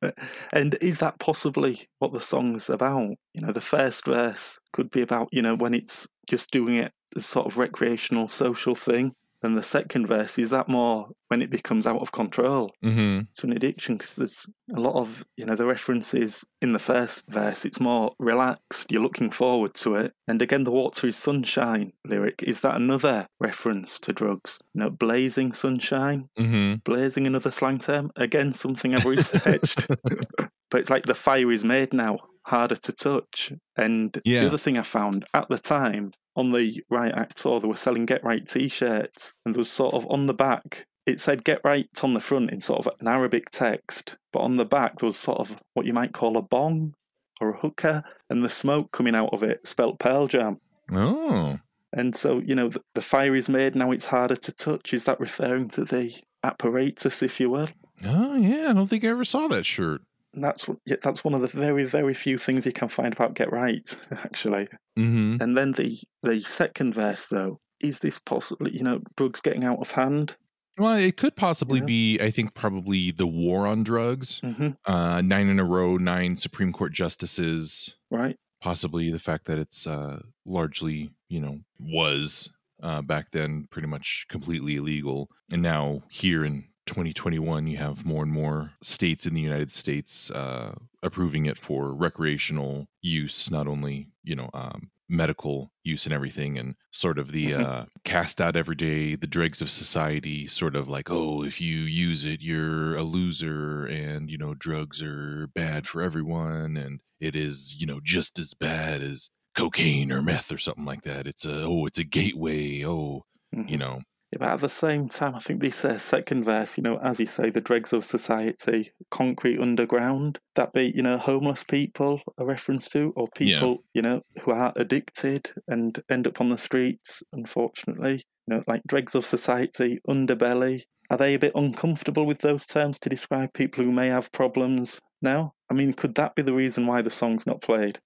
and 0.52 0.76
is 0.80 0.98
that 0.98 1.18
possibly 1.18 1.80
what 1.98 2.12
the 2.12 2.20
song's 2.20 2.70
about? 2.70 3.16
You 3.34 3.42
know, 3.42 3.52
the 3.52 3.60
first 3.60 4.04
verse 4.06 4.60
could 4.72 4.90
be 4.90 5.02
about 5.02 5.28
you 5.32 5.42
know 5.42 5.56
when 5.56 5.74
it's 5.74 6.08
just 6.28 6.50
doing 6.50 6.76
it 6.76 6.92
as 7.16 7.26
sort 7.26 7.46
of 7.46 7.58
recreational, 7.58 8.28
social 8.28 8.74
thing. 8.74 9.14
Then 9.42 9.54
the 9.54 9.62
second 9.62 10.06
verse 10.06 10.38
is 10.38 10.50
that 10.50 10.68
more 10.68 11.08
when 11.28 11.42
it 11.42 11.50
becomes 11.50 11.86
out 11.86 12.00
of 12.00 12.10
control. 12.12 12.72
Mm-hmm. 12.84 13.20
to 13.34 13.46
an 13.46 13.52
addiction 13.52 13.96
because 13.96 14.14
there's 14.14 14.46
a 14.74 14.80
lot 14.80 14.94
of 14.96 15.24
you 15.36 15.44
know 15.46 15.54
the 15.54 15.66
references 15.66 16.44
in 16.62 16.72
the 16.72 16.78
first 16.78 17.28
verse 17.30 17.64
it's 17.64 17.80
more 17.80 18.10
relaxed 18.18 18.90
you're 18.90 19.02
looking 19.02 19.30
forward 19.30 19.74
to 19.74 19.94
it 19.94 20.12
and 20.26 20.40
again 20.42 20.64
the 20.64 20.70
water 20.70 21.06
is 21.06 21.16
sunshine 21.16 21.92
lyric 22.06 22.42
is 22.42 22.60
that 22.60 22.76
another 22.76 23.26
reference 23.40 23.98
to 23.98 24.12
drugs 24.12 24.58
you 24.74 24.80
know 24.80 24.90
blazing 24.90 25.52
sunshine 25.52 26.28
Mm-hmm. 26.38 26.74
blazing 26.84 27.26
another 27.26 27.50
slang 27.50 27.78
term 27.78 28.10
again 28.16 28.52
something 28.52 28.94
i've 28.94 29.04
researched 29.04 29.86
but 30.70 30.80
it's 30.80 30.90
like 30.90 31.06
the 31.06 31.14
fire 31.14 31.50
is 31.52 31.64
made 31.64 31.92
now 31.92 32.18
harder 32.46 32.76
to 32.76 32.92
touch 32.92 33.52
and 33.76 34.18
Yeah. 34.24 34.40
the 34.42 34.46
other 34.48 34.58
thing 34.58 34.78
i 34.78 34.82
found 34.82 35.24
at 35.34 35.48
the 35.48 35.58
time 35.58 36.12
on 36.38 36.52
the 36.52 36.82
Riot 36.88 37.14
Act 37.16 37.36
tour 37.36 37.60
they 37.60 37.68
were 37.68 37.76
selling 37.76 38.06
get 38.06 38.24
right 38.24 38.46
t-shirts 38.46 39.34
and 39.44 39.54
there 39.54 39.60
was 39.60 39.70
sort 39.70 39.92
of 39.94 40.06
on 40.10 40.26
the 40.26 40.34
back 40.34 40.86
it 41.04 41.20
said 41.20 41.44
get 41.44 41.60
right 41.64 41.88
on 42.02 42.14
the 42.14 42.20
front 42.20 42.50
in 42.50 42.60
sort 42.60 42.78
of 42.86 42.92
an 43.00 43.08
arabic 43.08 43.50
text 43.50 44.16
but 44.32 44.40
on 44.40 44.56
the 44.56 44.64
back 44.64 44.98
there 44.98 45.06
was 45.06 45.16
sort 45.16 45.38
of 45.38 45.60
what 45.74 45.84
you 45.86 45.92
might 45.92 46.12
call 46.12 46.36
a 46.36 46.42
bong 46.42 46.94
or 47.40 47.50
a 47.50 47.58
hookah 47.58 48.02
and 48.30 48.42
the 48.44 48.48
smoke 48.48 48.92
coming 48.92 49.14
out 49.14 49.32
of 49.32 49.42
it 49.42 49.66
spelt 49.66 49.98
pearl 49.98 50.26
jam 50.26 50.58
Oh, 50.90 51.58
and 51.92 52.16
so, 52.16 52.38
you 52.38 52.54
know, 52.54 52.68
the, 52.68 52.80
the 52.94 53.02
fire 53.02 53.34
is 53.34 53.48
made, 53.48 53.74
now 53.74 53.90
it's 53.92 54.06
harder 54.06 54.36
to 54.36 54.52
touch. 54.54 54.94
Is 54.94 55.04
that 55.04 55.20
referring 55.20 55.68
to 55.70 55.84
the 55.84 56.14
apparatus, 56.42 57.22
if 57.22 57.38
you 57.40 57.50
will? 57.50 57.68
oh 58.04 58.36
yeah. 58.36 58.70
I 58.70 58.72
don't 58.72 58.86
think 58.86 59.04
I 59.04 59.08
ever 59.08 59.24
saw 59.24 59.48
that 59.48 59.66
shirt. 59.66 60.00
That's 60.34 60.68
what- 60.68 60.78
that's 61.02 61.24
one 61.24 61.34
of 61.34 61.40
the 61.40 61.46
very, 61.48 61.84
very 61.84 62.14
few 62.14 62.38
things 62.38 62.66
you 62.66 62.72
can 62.72 62.88
find 62.88 63.12
about 63.12 63.34
Get 63.34 63.50
Right, 63.52 63.88
actually. 64.10 64.68
Mm-hmm. 64.98 65.36
And 65.42 65.56
then 65.56 65.72
the 65.72 65.98
the 66.22 66.40
second 66.40 66.94
verse, 66.94 67.26
though, 67.26 67.60
is 67.80 68.00
this 68.00 68.18
possibly, 68.18 68.76
you 68.76 68.82
know, 68.82 69.00
drugs 69.16 69.40
getting 69.40 69.64
out 69.64 69.78
of 69.80 69.92
hand? 69.92 70.36
Well, 70.76 70.94
it 70.96 71.16
could 71.16 71.34
possibly 71.34 71.80
Yeah. 71.80 71.86
be, 71.86 72.18
I 72.20 72.30
think, 72.30 72.54
probably 72.54 73.10
the 73.10 73.26
war 73.26 73.66
on 73.66 73.82
drugs. 73.82 74.40
hmm 74.40 74.70
Uh, 74.84 75.20
nine 75.22 75.48
in 75.48 75.58
a 75.58 75.64
row, 75.64 75.96
nine 75.96 76.36
Supreme 76.36 76.72
Court 76.72 76.92
justices. 76.92 77.94
Right. 78.10 78.36
Possibly 78.60 79.10
the 79.10 79.18
fact 79.18 79.46
that 79.46 79.58
it's 79.58 79.86
uh, 79.86 80.20
largely, 80.44 81.10
you 81.28 81.40
know, 81.40 81.58
was 81.80 82.48
uh, 82.82 83.02
back 83.02 83.30
then 83.32 83.66
pretty 83.70 83.88
much 83.88 84.26
completely 84.28 84.76
illegal. 84.76 85.28
And 85.52 85.62
now 85.62 86.02
here 86.10 86.44
in 86.44 86.68
2021, 86.88 87.66
you 87.66 87.76
have 87.78 88.04
more 88.04 88.22
and 88.22 88.32
more 88.32 88.72
states 88.82 89.26
in 89.26 89.34
the 89.34 89.40
United 89.40 89.70
States 89.70 90.30
uh, 90.30 90.74
approving 91.02 91.46
it 91.46 91.58
for 91.58 91.94
recreational 91.94 92.88
use, 93.02 93.50
not 93.50 93.68
only, 93.68 94.08
you 94.24 94.34
know, 94.34 94.50
um, 94.54 94.90
medical 95.10 95.70
use 95.84 96.04
and 96.04 96.12
everything 96.12 96.58
and 96.58 96.74
sort 96.92 97.18
of 97.18 97.32
the 97.32 97.46
Mhm. 97.52 97.64
uh 97.64 97.86
cast 98.04 98.42
out 98.42 98.56
every 98.56 98.74
day 98.76 99.14
the 99.16 99.26
dregs 99.26 99.62
of 99.62 99.70
society 99.70 100.46
sort 100.46 100.76
of 100.76 100.86
like 100.86 101.08
oh 101.10 101.42
if 101.42 101.62
you 101.62 101.78
use 101.78 102.26
it 102.26 102.42
you're 102.42 102.94
a 102.94 103.02
loser 103.02 103.86
and 103.86 104.30
you 104.30 104.36
know 104.36 104.52
drugs 104.54 105.02
are 105.02 105.46
bad 105.54 105.86
for 105.86 106.02
everyone 106.02 106.76
and 106.76 107.00
it 107.20 107.34
is 107.34 107.74
you 107.80 107.86
know 107.86 108.00
just 108.04 108.38
as 108.38 108.52
bad 108.52 109.00
as 109.00 109.30
cocaine 109.56 110.12
or 110.12 110.20
meth 110.20 110.52
or 110.52 110.58
something 110.58 110.84
like 110.84 111.00
that 111.02 111.26
it's 111.26 111.46
a 111.46 111.62
oh 111.62 111.86
it's 111.86 111.98
a 111.98 112.04
gateway 112.04 112.84
oh 112.84 113.22
Mhm. 113.56 113.70
you 113.70 113.78
know 113.78 114.02
Yeah, 114.32 114.38
but 114.40 114.48
at 114.50 114.60
the 114.60 114.68
same 114.68 115.08
time, 115.08 115.34
I 115.34 115.38
think 115.38 115.62
this 115.62 115.84
uh, 115.84 115.96
second 115.96 116.44
verse, 116.44 116.76
you 116.76 116.82
know, 116.82 116.98
as 116.98 117.18
you 117.18 117.26
say, 117.26 117.48
the 117.50 117.62
dregs 117.62 117.92
of 117.94 118.04
society, 118.04 118.92
concrete 119.10 119.58
underground, 119.58 120.38
that 120.54 120.72
be, 120.74 120.92
you 120.94 121.02
know, 121.02 121.16
homeless 121.16 121.64
people 121.64 122.20
a 122.36 122.44
reference 122.44 122.88
to, 122.90 123.12
or 123.16 123.26
Yeah. 123.40 123.60
people, 123.60 123.84
you 123.94 124.02
know, 124.02 124.20
who 124.42 124.50
are 124.50 124.72
addicted 124.76 125.50
and 125.66 126.02
end 126.10 126.26
up 126.26 126.40
on 126.42 126.50
the 126.50 126.58
streets, 126.58 127.22
unfortunately. 127.32 128.22
You 128.46 128.56
know, 128.56 128.64
like 128.66 128.82
dregs 128.86 129.14
of 129.14 129.24
society, 129.24 129.98
underbelly. 130.08 130.84
Are 131.10 131.16
they 131.16 131.34
a 131.34 131.38
bit 131.38 131.52
uncomfortable 131.54 132.26
with 132.26 132.40
those 132.40 132.66
terms 132.66 132.98
to 133.00 133.08
describe 133.08 133.54
people 133.54 133.82
who 133.84 133.92
may 133.92 134.08
have 134.08 134.30
problems 134.32 135.00
now? 135.22 135.54
I 135.70 135.74
mean, 135.74 135.94
could 135.94 136.14
that 136.16 136.34
be 136.34 136.42
the 136.42 136.52
reason 136.54 136.86
why 136.86 137.00
the 137.02 137.10
song's 137.10 137.46
not 137.46 137.62
played? 137.62 137.98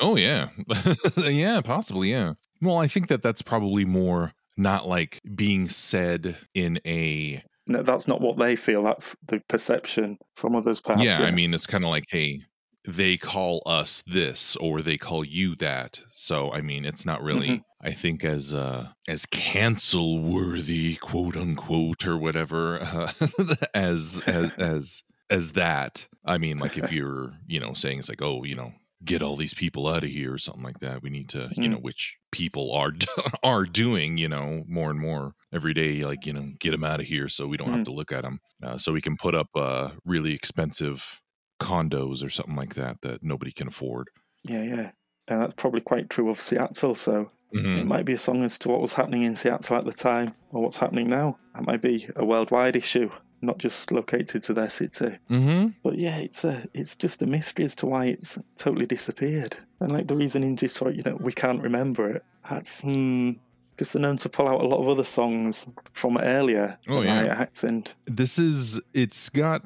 Oh 0.00 0.16
yeah, 0.16 0.50
yeah, 1.18 1.60
possibly, 1.60 2.10
yeah. 2.10 2.34
Well, 2.62 2.78
I 2.78 2.86
think 2.86 3.08
that 3.08 3.22
that's 3.22 3.42
probably 3.42 3.84
more 3.84 4.32
not 4.60 4.86
like 4.86 5.18
being 5.34 5.68
said 5.68 6.36
in 6.54 6.80
a 6.86 7.42
No, 7.68 7.82
that's 7.82 8.06
not 8.06 8.20
what 8.20 8.38
they 8.38 8.56
feel. 8.56 8.82
That's 8.82 9.16
the 9.26 9.40
perception 9.48 10.18
from 10.36 10.54
others, 10.56 10.80
perhaps. 10.80 11.04
yeah. 11.04 11.22
I 11.22 11.30
mean, 11.30 11.54
it's 11.54 11.66
kind 11.66 11.84
of 11.84 11.90
like, 11.90 12.04
hey, 12.10 12.40
they 12.86 13.16
call 13.16 13.62
us 13.66 14.02
this 14.06 14.56
or 14.56 14.80
they 14.82 14.96
call 14.96 15.24
you 15.24 15.54
that. 15.56 16.02
So 16.12 16.50
I 16.52 16.60
mean, 16.60 16.84
it's 16.84 17.04
not 17.04 17.22
really. 17.22 17.48
Mhm. 17.48 17.62
I 17.82 17.92
think 17.92 18.24
as 18.24 18.52
uh 18.54 18.88
as 19.08 19.26
cancel 19.26 20.20
worthy, 20.20 20.96
quote 20.96 21.36
unquote, 21.36 22.06
or 22.06 22.16
whatever, 22.18 22.80
uh, 22.80 23.12
as 23.74 24.22
as 24.26 24.52
as 24.58 25.02
as 25.30 25.52
that. 25.52 26.08
I 26.24 26.38
mean, 26.38 26.58
like 26.58 26.76
if 26.78 26.92
you're 26.96 27.32
you 27.46 27.60
know 27.60 27.72
saying 27.74 27.98
it's 28.00 28.08
like, 28.08 28.22
oh, 28.22 28.44
you 28.44 28.54
know, 28.56 28.72
get 29.04 29.22
all 29.22 29.36
these 29.36 29.54
people 29.54 29.86
out 29.88 30.04
of 30.04 30.10
here 30.10 30.32
or 30.34 30.38
something 30.38 30.62
like 30.62 30.78
that. 30.80 31.02
We 31.02 31.10
need 31.10 31.28
to, 31.30 31.50
you 31.56 31.68
Mm. 31.68 31.70
know, 31.72 31.78
which 31.78 32.16
people 32.32 32.72
are 32.72 32.92
are 33.42 33.64
doing, 33.64 34.18
you 34.18 34.28
know, 34.28 34.64
more 34.68 34.90
and 34.90 35.00
more 35.00 35.34
every 35.52 35.72
day. 35.74 36.04
Like, 36.04 36.26
you 36.26 36.32
know, 36.32 36.52
get 36.58 36.72
them 36.72 36.84
out 36.84 37.00
of 37.00 37.06
here 37.06 37.28
so 37.28 37.46
we 37.46 37.56
don't 37.56 37.70
have 37.70 37.80
Mm. 37.80 37.84
to 37.86 37.92
look 37.92 38.12
at 38.12 38.22
them. 38.22 38.40
Uh, 38.62 38.76
so 38.78 38.92
we 38.92 39.00
can 39.00 39.16
put 39.16 39.34
up 39.34 39.48
uh, 39.56 39.90
really 40.04 40.34
expensive 40.34 41.20
condos 41.60 42.24
or 42.24 42.30
something 42.30 42.56
like 42.56 42.74
that 42.74 43.00
that 43.02 43.22
nobody 43.22 43.52
can 43.52 43.68
afford. 43.68 44.08
Yeah, 44.44 44.62
yeah. 44.62 44.90
And 45.28 45.40
that's 45.40 45.54
probably 45.54 45.80
quite 45.80 46.10
true 46.10 46.28
of 46.30 46.38
Seattle. 46.38 46.94
So 46.94 47.30
Mhm. 47.54 47.80
it 47.80 47.86
might 47.86 48.04
be 48.04 48.12
a 48.12 48.18
song 48.18 48.44
as 48.44 48.56
to 48.58 48.68
what 48.68 48.80
was 48.80 48.92
happening 48.94 49.22
in 49.22 49.34
Seattle 49.34 49.76
at 49.76 49.84
the 49.84 49.92
time 49.92 50.34
or 50.52 50.62
what's 50.62 50.76
happening 50.76 51.08
now. 51.10 51.36
That 51.54 51.66
might 51.66 51.82
be 51.82 52.06
a 52.16 52.24
worldwide 52.24 52.76
issue, 52.76 53.10
not 53.42 53.58
just 53.58 53.90
located 53.90 54.42
to 54.44 54.52
their 54.54 54.68
city. 54.68 55.18
Mm-hmm. 55.28 55.68
But 55.82 55.98
yeah, 55.98 56.18
it's 56.18 56.44
a, 56.44 56.66
it's 56.74 56.94
just 56.94 57.22
a 57.22 57.26
mystery 57.26 57.64
as 57.64 57.74
to 57.76 57.86
why 57.86 58.06
it's 58.06 58.38
totally 58.56 58.86
disappeared. 58.86 59.56
And 59.80 59.90
like 59.92 60.06
the 60.06 60.14
reasoning 60.16 60.56
just 60.56 60.78
for, 60.78 60.90
you 60.90 61.02
know, 61.02 61.16
we 61.20 61.32
can't 61.32 61.62
remember 61.62 62.08
it. 62.10 62.24
That's, 62.48 62.80
hmm. 62.80 63.32
Because 63.74 63.92
they're 63.94 64.02
known 64.02 64.18
to 64.18 64.28
pull 64.28 64.46
out 64.46 64.60
a 64.60 64.66
lot 64.66 64.78
of 64.78 64.88
other 64.88 65.04
songs 65.04 65.66
from 65.94 66.18
earlier. 66.18 66.78
Oh, 66.86 67.00
yeah. 67.00 67.34
Acts 67.38 67.64
This 68.04 68.38
is, 68.38 68.78
it's 68.92 69.30
got, 69.30 69.62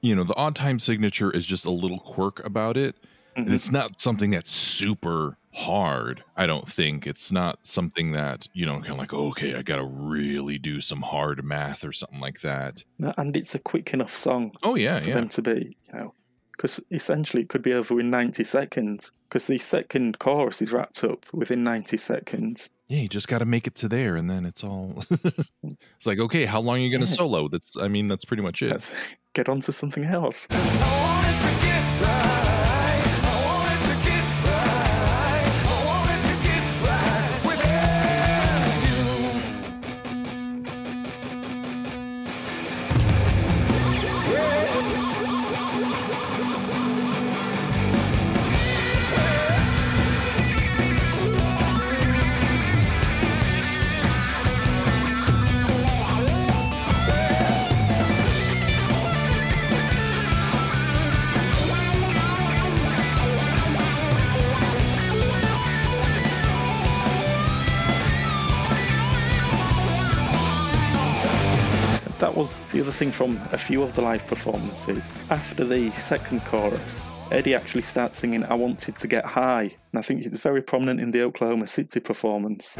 you 0.00 0.14
know, 0.14 0.22
the 0.22 0.36
odd 0.36 0.54
time 0.54 0.78
signature 0.78 1.30
is 1.32 1.44
just 1.44 1.66
a 1.66 1.70
little 1.72 1.98
quirk 1.98 2.44
about 2.46 2.76
it. 2.76 2.94
And 3.34 3.48
Mhm. 3.48 3.54
it's 3.54 3.70
not 3.72 3.98
something 3.98 4.30
that's 4.30 4.50
super 4.52 5.36
hard, 5.52 6.22
I 6.36 6.46
don't 6.46 6.68
think. 6.70 7.06
It's 7.06 7.32
not 7.32 7.64
something 7.66 8.12
that, 8.12 8.46
you 8.52 8.66
know, 8.66 8.74
kind 8.80 8.92
of 8.92 8.98
like, 8.98 9.12
oh, 9.12 9.28
okay, 9.28 9.54
I 9.54 9.62
got 9.62 9.76
to 9.76 9.84
really 9.84 10.58
do 10.58 10.80
some 10.80 11.02
hard 11.02 11.44
math 11.44 11.84
or 11.84 11.92
something 11.92 12.20
like 12.20 12.40
that. 12.40 12.84
No, 12.98 13.12
and 13.16 13.36
it's 13.36 13.54
a 13.54 13.58
quick 13.58 13.92
enough 13.92 14.12
song 14.14 14.52
Oh, 14.62 14.74
yeah, 14.76 15.00
for 15.00 15.08
yeah. 15.08 15.14
them 15.14 15.28
to 15.30 15.42
be, 15.42 15.76
you 15.88 15.92
know, 15.98 16.14
because 16.52 16.80
essentially 16.90 17.42
it 17.42 17.48
could 17.48 17.62
be 17.62 17.72
over 17.72 17.98
in 18.00 18.10
90 18.10 18.44
seconds. 18.44 19.12
Because 19.28 19.46
the 19.46 19.58
second 19.58 20.18
chorus 20.18 20.60
is 20.60 20.72
wrapped 20.72 21.04
up 21.04 21.24
within 21.32 21.62
90 21.62 21.96
seconds. 21.98 22.68
Yeah, 22.88 22.98
you 23.02 23.08
just 23.08 23.28
got 23.28 23.38
to 23.38 23.44
make 23.44 23.68
it 23.68 23.76
to 23.76 23.88
there, 23.88 24.16
and 24.16 24.28
then 24.28 24.44
it's 24.44 24.64
all. 24.64 25.04
it's 25.10 25.52
like, 26.06 26.18
okay, 26.18 26.46
how 26.46 26.60
long 26.60 26.78
are 26.78 26.80
you 26.80 26.90
going 26.90 27.04
to 27.04 27.08
Yeah. 27.08 27.14
solo? 27.16 27.46
That's, 27.48 27.76
I 27.76 27.86
mean, 27.86 28.08
that's 28.08 28.24
pretty 28.24 28.42
much 28.42 28.60
it. 28.62 28.70
Let's 28.70 28.92
get 29.32 29.48
on 29.48 29.60
to 29.60 29.72
something 29.72 30.04
else. 30.04 30.48
The 72.72 72.80
other 72.80 72.92
thing 72.92 73.10
from 73.10 73.40
a 73.52 73.58
few 73.58 73.82
of 73.82 73.94
the 73.94 74.02
live 74.02 74.26
performances. 74.26 75.12
After 75.30 75.64
the 75.64 75.90
second 75.90 76.44
chorus, 76.44 77.06
Eddie 77.30 77.54
actually 77.54 77.82
starts 77.82 78.18
singing 78.18 78.44
I 78.44 78.54
Wanted 78.54 78.96
to 78.96 79.08
Get 79.08 79.24
High. 79.24 79.62
And 79.92 79.98
I 79.98 80.02
think 80.02 80.24
it's 80.24 80.40
very 80.40 80.62
prominent 80.62 81.00
in 81.00 81.10
the 81.10 81.22
Oklahoma 81.22 81.66
City 81.66 82.00
performance. 82.00 82.76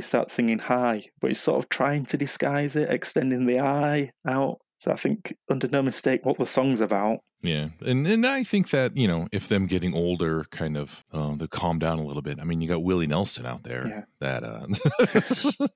He 0.00 0.02
starts 0.02 0.32
singing 0.32 0.58
high, 0.58 1.02
but 1.20 1.28
he's 1.28 1.40
sort 1.40 1.62
of 1.62 1.68
trying 1.68 2.06
to 2.06 2.16
disguise 2.16 2.74
it, 2.74 2.90
extending 2.90 3.44
the 3.44 3.60
I 3.60 4.12
out. 4.26 4.58
So 4.78 4.90
I 4.90 4.96
think, 4.96 5.36
under 5.50 5.68
no 5.68 5.82
mistake, 5.82 6.24
what 6.24 6.38
the 6.38 6.46
song's 6.46 6.80
about. 6.80 7.18
Yeah, 7.42 7.68
and 7.84 8.06
and 8.06 8.26
I 8.26 8.42
think 8.44 8.70
that 8.70 8.96
you 8.96 9.06
know 9.06 9.28
if 9.30 9.48
them 9.48 9.66
getting 9.66 9.94
older, 9.94 10.44
kind 10.50 10.78
of 10.78 11.04
uh, 11.12 11.34
they 11.36 11.46
calm 11.48 11.78
down 11.78 11.98
a 11.98 12.04
little 12.04 12.22
bit. 12.22 12.38
I 12.40 12.44
mean, 12.44 12.62
you 12.62 12.68
got 12.68 12.82
Willie 12.82 13.06
Nelson 13.06 13.44
out 13.44 13.62
there. 13.62 13.86
Yeah. 13.86 14.04
That 14.20 14.42
uh, 14.42 15.66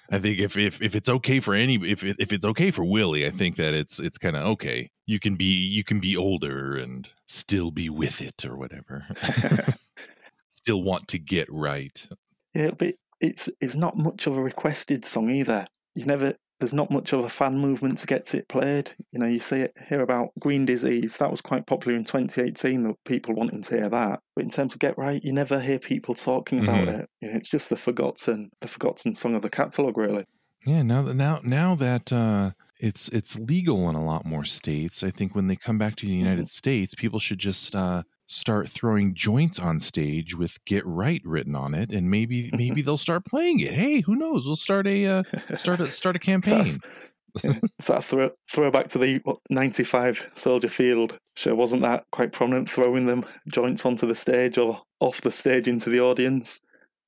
I 0.10 0.18
think 0.18 0.38
if 0.38 0.56
if 0.56 0.80
if 0.80 0.96
it's 0.96 1.08
okay 1.08 1.40
for 1.40 1.52
any 1.52 1.74
if 1.74 2.02
if 2.04 2.32
it's 2.32 2.46
okay 2.46 2.70
for 2.70 2.84
Willie, 2.84 3.26
I 3.26 3.30
think 3.30 3.56
that 3.56 3.74
it's 3.74 4.00
it's 4.00 4.16
kind 4.16 4.36
of 4.36 4.46
okay. 4.46 4.90
You 5.04 5.20
can 5.20 5.36
be 5.36 5.52
you 5.66 5.84
can 5.84 6.00
be 6.00 6.16
older 6.16 6.76
and 6.76 7.08
still 7.26 7.70
be 7.70 7.90
with 7.90 8.22
it 8.22 8.46
or 8.46 8.56
whatever. 8.56 9.06
still 10.50 10.82
want 10.82 11.08
to 11.08 11.18
get 11.18 11.52
right. 11.52 12.06
Yeah, 12.54 12.70
but 12.70 12.94
it's 13.20 13.48
it's 13.60 13.76
not 13.76 13.96
much 13.96 14.26
of 14.26 14.36
a 14.36 14.42
requested 14.42 15.04
song 15.04 15.30
either. 15.30 15.66
You 15.94 16.04
never 16.06 16.34
there's 16.58 16.72
not 16.72 16.90
much 16.90 17.12
of 17.12 17.20
a 17.22 17.28
fan 17.28 17.58
movement 17.58 17.98
to 17.98 18.06
get 18.06 18.34
it 18.34 18.48
played. 18.48 18.92
You 19.12 19.18
know, 19.18 19.26
you 19.26 19.38
see 19.38 19.58
it 19.60 19.72
hear 19.88 20.00
about 20.00 20.30
Green 20.40 20.64
Disease. 20.64 21.18
That 21.18 21.30
was 21.30 21.42
quite 21.42 21.66
popular 21.66 21.96
in 21.96 22.04
2018. 22.04 22.82
That 22.84 22.94
people 23.04 23.34
wanting 23.34 23.60
to 23.62 23.76
hear 23.76 23.88
that. 23.90 24.20
But 24.34 24.44
in 24.44 24.50
terms 24.50 24.72
of 24.72 24.80
Get 24.80 24.96
Right, 24.96 25.22
you 25.22 25.32
never 25.32 25.60
hear 25.60 25.78
people 25.78 26.14
talking 26.14 26.58
about 26.60 26.88
Mhm. 26.88 27.00
it. 27.00 27.10
You 27.20 27.30
know, 27.30 27.36
it's 27.36 27.48
just 27.48 27.68
the 27.68 27.76
forgotten, 27.76 28.50
the 28.62 28.68
forgotten 28.68 29.12
song 29.14 29.34
of 29.34 29.42
the 29.42 29.50
catalogue, 29.50 29.98
really. 29.98 30.24
Yeah, 30.66 30.82
now 30.82 31.02
that 31.02 31.14
now 31.14 31.40
now 31.44 31.74
that 31.76 32.12
uh, 32.12 32.52
it's 32.80 33.08
it's 33.10 33.38
legal 33.38 33.88
in 33.90 33.94
a 33.94 34.04
lot 34.04 34.24
more 34.24 34.44
states, 34.44 35.02
I 35.02 35.10
think 35.10 35.34
when 35.34 35.46
they 35.46 35.56
come 35.56 35.78
back 35.78 35.96
to 35.96 36.06
the 36.06 36.12
United 36.14 36.48
States, 36.48 36.94
people 36.94 37.18
should 37.18 37.38
just 37.38 37.74
uh, 37.76 38.02
start 38.26 38.68
throwing 38.68 39.14
joints 39.14 39.58
on 39.58 39.78
stage 39.78 40.36
with 40.36 40.64
"Get 40.64 40.84
Right" 40.86 41.22
written 41.24 41.54
on 41.54 41.74
it, 41.74 41.92
and 41.92 42.10
maybe 42.10 42.50
maybe 42.52 42.82
they'll 42.82 42.96
start 42.96 43.24
playing 43.24 43.60
it. 43.60 43.74
Hey, 43.74 44.00
who 44.00 44.16
knows? 44.16 44.46
We'll 44.46 44.56
start 44.56 44.86
a 44.86 45.06
uh, 45.06 45.22
start 45.56 45.80
a 45.80 45.90
start 45.90 46.16
a 46.16 46.18
So 46.22 46.24
campaign. 46.24 46.78
that's, 47.42 47.70
so 47.80 47.92
that 47.92 48.04
throw, 48.04 48.30
throwback 48.50 48.88
to 48.88 48.98
the 48.98 49.20
what, 49.24 49.38
95 49.50 50.30
Soldier 50.32 50.68
Field 50.68 51.18
show, 51.36 51.54
wasn't 51.54 51.82
that 51.82 52.04
quite 52.10 52.32
prominent, 52.32 52.70
throwing 52.70 53.04
them 53.04 53.26
joints 53.50 53.84
onto 53.84 54.06
the 54.06 54.14
stage 54.14 54.56
or 54.56 54.80
off 55.00 55.20
the 55.20 55.30
stage 55.30 55.68
into 55.68 55.90
the 55.90 56.00
audience? 56.00 56.60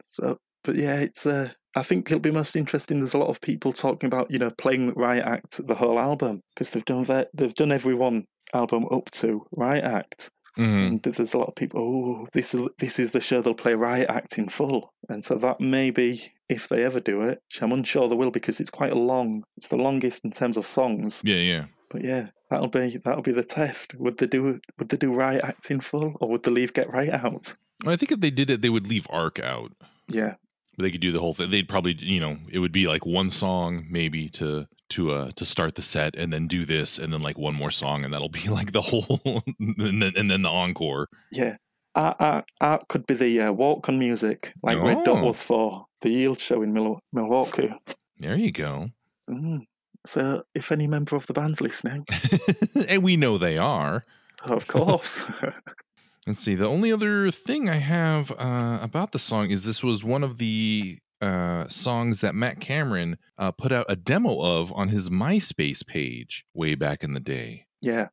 So, 0.03 0.39
but 0.65 0.77
yeah, 0.77 0.97
it's. 0.97 1.27
Uh, 1.27 1.51
I 1.77 1.83
think 1.83 2.11
it'll 2.11 2.21
be 2.21 2.31
most 2.31 2.57
interesting. 2.57 2.99
There's 2.99 3.15
a 3.15 3.19
lot 3.19 3.29
of 3.29 3.41
people 3.41 3.73
talking 3.73 4.07
about, 4.07 4.31
you 4.31 4.39
know, 4.39 4.51
playing 4.59 4.93
Riot 4.95 5.25
Act 5.25 5.65
the 5.67 5.75
whole 5.75 5.99
album 5.99 6.43
because 6.55 6.71
they've 6.71 6.85
done 6.85 7.05
that. 7.05 7.29
They've 7.35 7.55
done 7.55 7.73
every 7.73 7.95
one 7.95 8.25
album 8.55 8.87
up 8.91 9.11
to 9.13 9.47
Riot 9.53 9.85
Act, 9.85 10.31
Mhm. 10.59 10.87
and 10.89 11.03
there's 11.03 11.35
a 11.35 11.39
lot 11.39 11.49
of 11.49 11.55
people. 11.55 11.81
Oh, 11.81 12.27
this 12.33 12.55
is 12.55 12.69
this 12.79 12.99
is 12.99 13.13
the 13.13 13.21
show 13.21 13.41
they'll 13.41 13.55
play 13.55 13.75
Riot 13.75 14.11
Act 14.11 14.39
in 14.39 14.49
full, 14.49 14.93
and 15.09 15.25
so 15.25 15.37
that 15.37 15.61
may 15.61 15.91
be 15.91 16.21
if 16.49 16.69
they 16.69 16.85
ever 16.85 17.01
do 17.01 17.23
it. 17.23 17.41
Which 17.49 17.63
I'm 17.63 17.73
unsure 17.73 18.09
they 18.09 18.17
will 18.17 18.31
because 18.31 18.61
it's 18.61 18.71
quite 18.71 18.93
a 18.93 18.99
long. 18.99 19.45
It's 19.57 19.69
the 19.69 19.77
longest 19.77 20.25
in 20.25 20.31
terms 20.33 20.57
of 20.57 20.67
songs. 20.67 21.21
Yeah, 21.25 21.37
yeah. 21.37 21.65
But 21.91 22.05
yeah, 22.05 22.29
that'll 22.51 22.69
be 22.69 22.97
that'll 22.99 23.23
be 23.23 23.33
the 23.33 23.45
test. 23.45 23.95
Would 23.95 24.19
they 24.19 24.27
do 24.27 24.61
would 24.79 24.89
they 24.89 24.97
do 24.97 25.13
Riot 25.13 25.43
Act 25.45 25.71
in 25.71 25.81
full, 25.81 26.15
or 26.21 26.29
would 26.29 26.43
they 26.43 26.51
leave 26.51 26.75
Get 26.75 26.93
Right 26.93 27.11
out? 27.11 27.55
Well, 27.85 27.95
I 27.95 27.97
think 27.97 28.11
if 28.13 28.21
they 28.21 28.31
did 28.31 28.51
it, 28.51 28.61
they 28.61 28.71
would 28.71 28.87
leave 28.89 29.07
Arc 29.09 29.39
out. 29.39 29.73
Yeah, 30.09 30.35
they 30.83 30.91
could 30.91 31.01
do 31.01 31.13
the 31.13 31.21
whole 31.21 31.35
thing. 31.35 31.51
They'd 31.51 31.69
probably, 31.69 31.95
you 31.99 32.21
know, 32.21 32.37
it 32.51 32.59
would 32.59 32.73
be 32.73 32.87
like 32.87 33.05
one 33.07 33.31
song 33.31 33.87
maybe 33.91 34.29
to 34.31 34.67
to 34.91 35.13
uh 35.13 35.31
to 35.37 35.45
start 35.45 35.75
the 35.75 35.83
set, 35.83 36.17
and 36.17 36.33
then 36.33 36.47
do 36.49 36.65
this, 36.65 36.99
and 36.99 37.13
then 37.13 37.21
like 37.23 37.37
one 37.39 37.55
more 37.55 37.71
song, 37.71 38.05
and 38.05 38.13
that'll 38.15 38.29
be 38.29 38.49
like 38.59 38.73
the 38.73 38.81
whole, 38.83 39.21
and 39.59 40.03
then 40.03 40.13
and 40.17 40.31
then 40.31 40.43
the 40.43 40.49
encore. 40.51 41.09
yeah. 41.33 41.57
Arc, 41.95 42.17
Arc, 42.21 42.47
Arc 42.61 42.89
could 42.89 43.07
be 43.07 43.15
the 43.15 43.41
uh, 43.41 43.53
walk 43.53 43.89
on 43.89 43.99
music, 43.99 44.53
like 44.63 44.79
Red 44.81 45.03
Dot 45.05 45.19
Oh. 45.23 45.27
was 45.27 45.43
for 45.43 45.87
the 46.03 46.11
Yield 46.11 46.39
show 46.39 46.63
in 46.63 46.73
Mil- 46.73 47.01
Milwaukee. 47.13 47.73
There 48.21 48.37
you 48.37 48.53
go. 48.53 48.91
Mm. 49.29 49.63
So, 50.07 50.45
if 50.55 50.71
any 50.71 50.87
member 50.87 51.17
of 51.17 51.27
the 51.27 51.33
band's 51.33 51.61
listening, 51.61 52.07
and 52.89 53.03
we 53.03 53.17
know 53.17 53.37
they 53.37 53.59
are. 53.59 54.05
of 54.45 54.69
course. 54.69 55.25
Let's 56.29 56.41
see. 56.41 56.57
The 56.57 56.69
only 56.69 56.93
other 56.93 57.31
thing 57.31 57.71
I 57.71 57.77
have 57.77 58.31
uh, 58.33 58.81
about 58.83 59.13
the 59.13 59.19
song 59.19 59.51
is 59.51 59.65
this 59.65 59.83
was 59.83 60.05
one 60.05 60.23
of 60.23 60.37
the 60.37 60.99
uh, 61.23 61.67
songs 61.69 62.21
that 62.21 62.35
Matt 62.35 62.61
Cameron 62.61 63.17
uh, 63.39 63.51
put 63.51 63.73
out 63.73 63.87
a 63.89 63.97
demo 63.97 64.39
of 64.39 64.71
on 64.75 64.89
his 64.89 65.09
MySpace 65.09 65.87
page 65.87 66.45
way 66.53 66.75
back 66.75 67.03
in 67.03 67.15
the 67.15 67.21
day. 67.21 67.65
yeah. 67.81 68.09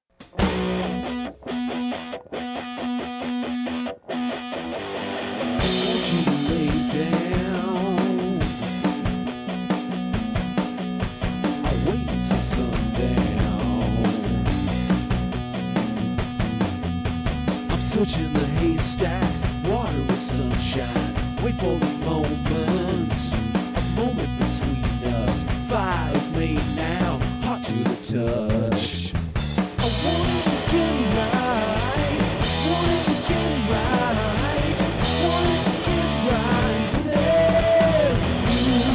Searching 17.95 18.33
the 18.33 18.45
haystacks, 18.59 19.45
water 19.63 19.97
with 20.01 20.19
sunshine. 20.19 21.15
Wait 21.41 21.55
for 21.55 21.79
the 21.79 21.85
moment, 22.03 23.31
a 23.31 23.81
moment 23.95 24.29
between 24.37 24.83
us. 25.13 25.45
Fire's 25.69 26.29
made 26.31 26.59
now, 26.75 27.17
hot 27.43 27.63
to 27.63 27.73
the 27.73 27.95
touch. 27.95 29.13
I 29.79 29.87
wanted 30.03 30.43
to 30.43 30.57
get 30.73 30.95
right, 31.15 32.25
wanted 32.67 33.03
to 33.05 33.15
get 33.29 33.51
right, 33.71 34.77
wanted 35.23 35.61
to 35.63 35.75
get 35.87 36.09
right 36.33 36.91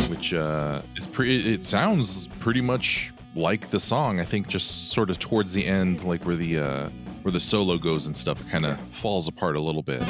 with 0.02 0.10
which 0.10 0.28
uh, 0.34 0.82
is 0.96 1.06
pretty. 1.06 1.54
It 1.54 1.64
sounds 1.64 2.26
pretty 2.38 2.60
much 2.60 3.14
like 3.34 3.70
the 3.70 3.80
song. 3.80 4.20
I 4.20 4.26
think 4.26 4.46
just 4.46 4.90
sort 4.90 5.08
of 5.08 5.18
towards 5.18 5.54
the 5.54 5.64
end, 5.64 6.04
like 6.04 6.26
where 6.26 6.36
the 6.36 6.58
uh, 6.58 6.90
where 7.22 7.32
the 7.32 7.40
solo 7.40 7.78
goes 7.78 8.06
and 8.06 8.16
stuff, 8.16 8.40
it 8.40 8.48
kind 8.48 8.64
of 8.64 8.78
falls 8.92 9.28
apart 9.28 9.56
a 9.56 9.60
little 9.60 9.82
bit. 9.82 10.00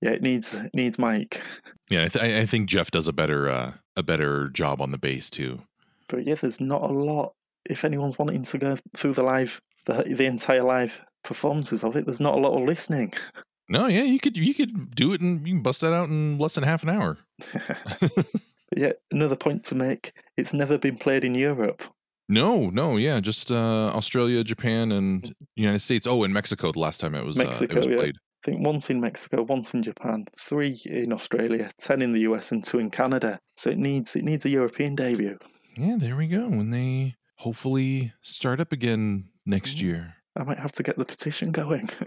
Yeah, 0.00 0.10
it 0.10 0.22
needs 0.22 0.54
it 0.54 0.70
needs 0.74 0.98
Mike. 0.98 1.40
Yeah, 1.90 2.04
I, 2.04 2.08
th- 2.08 2.22
I- 2.22 2.40
I 2.40 2.44
think 2.44 2.68
Jeff 2.68 2.90
does 2.90 3.08
a 3.08 3.14
better 3.14 3.48
uh, 3.48 3.72
a 3.96 4.02
better 4.02 4.50
job 4.50 4.82
on 4.82 4.90
the 4.90 4.98
bass 4.98 5.30
too. 5.30 5.62
But 6.06 6.26
yeah, 6.26 6.34
there's 6.34 6.60
not 6.60 6.82
a 6.82 6.92
lot. 6.92 7.32
If 7.64 7.82
anyone's 7.82 8.18
wanting 8.18 8.42
to 8.42 8.58
go 8.58 8.76
through 8.94 9.14
the 9.14 9.22
live, 9.22 9.58
the 9.86 10.02
the 10.02 10.26
entire 10.26 10.62
live 10.62 11.00
performances 11.24 11.84
of 11.84 11.96
it, 11.96 12.04
there's 12.04 12.20
not 12.20 12.34
a 12.34 12.40
lot 12.40 12.58
of 12.60 12.66
listening. 12.66 13.14
No, 13.70 13.86
yeah, 13.86 14.02
you 14.02 14.18
could 14.18 14.34
you 14.34 14.54
could 14.54 14.94
do 14.94 15.12
it 15.12 15.20
and 15.20 15.46
you 15.46 15.52
can 15.52 15.62
bust 15.62 15.82
that 15.82 15.92
out 15.92 16.08
in 16.08 16.38
less 16.38 16.54
than 16.54 16.64
half 16.64 16.82
an 16.82 16.88
hour. 16.88 17.18
Yeah, 18.76 18.92
another 19.10 19.36
point 19.36 19.64
to 19.64 19.74
make: 19.74 20.12
it's 20.36 20.52
never 20.52 20.78
been 20.78 20.96
played 20.96 21.24
in 21.24 21.34
Europe. 21.34 21.82
No, 22.28 22.68
no, 22.68 22.96
yeah, 22.96 23.20
just 23.20 23.50
uh, 23.50 23.90
Australia, 23.94 24.44
Japan, 24.44 24.92
and 24.92 25.34
United 25.56 25.80
States. 25.80 26.06
Oh, 26.06 26.22
and 26.22 26.34
Mexico. 26.34 26.72
The 26.72 26.78
last 26.78 27.00
time 27.00 27.14
it 27.14 27.24
was 27.24 27.38
uh, 27.38 27.54
it 27.62 27.74
was 27.74 27.86
yeah. 27.86 27.96
played. 27.96 28.16
Think 28.48 28.64
once 28.66 28.88
in 28.88 28.98
Mexico, 28.98 29.42
once 29.42 29.74
in 29.74 29.82
Japan, 29.82 30.24
three 30.40 30.80
in 30.86 31.12
Australia, 31.12 31.70
ten 31.78 32.00
in 32.00 32.12
the 32.14 32.20
US, 32.20 32.50
and 32.50 32.64
two 32.64 32.78
in 32.78 32.88
Canada. 32.88 33.38
So 33.56 33.68
it 33.68 33.76
needs 33.76 34.16
it 34.16 34.24
needs 34.24 34.46
a 34.46 34.48
European 34.48 34.94
debut. 34.94 35.38
Yeah, 35.76 35.96
there 35.98 36.16
we 36.16 36.28
go. 36.28 36.48
When 36.48 36.70
they 36.70 37.14
hopefully 37.36 38.14
start 38.22 38.58
up 38.58 38.72
again 38.72 39.28
next 39.44 39.76
Mhm. 39.76 39.82
year. 39.82 40.14
I 40.34 40.44
might 40.44 40.58
have 40.58 40.72
to 40.72 40.82
get 40.82 40.96
the 40.96 41.04
petition 41.04 41.50
going. 41.52 41.90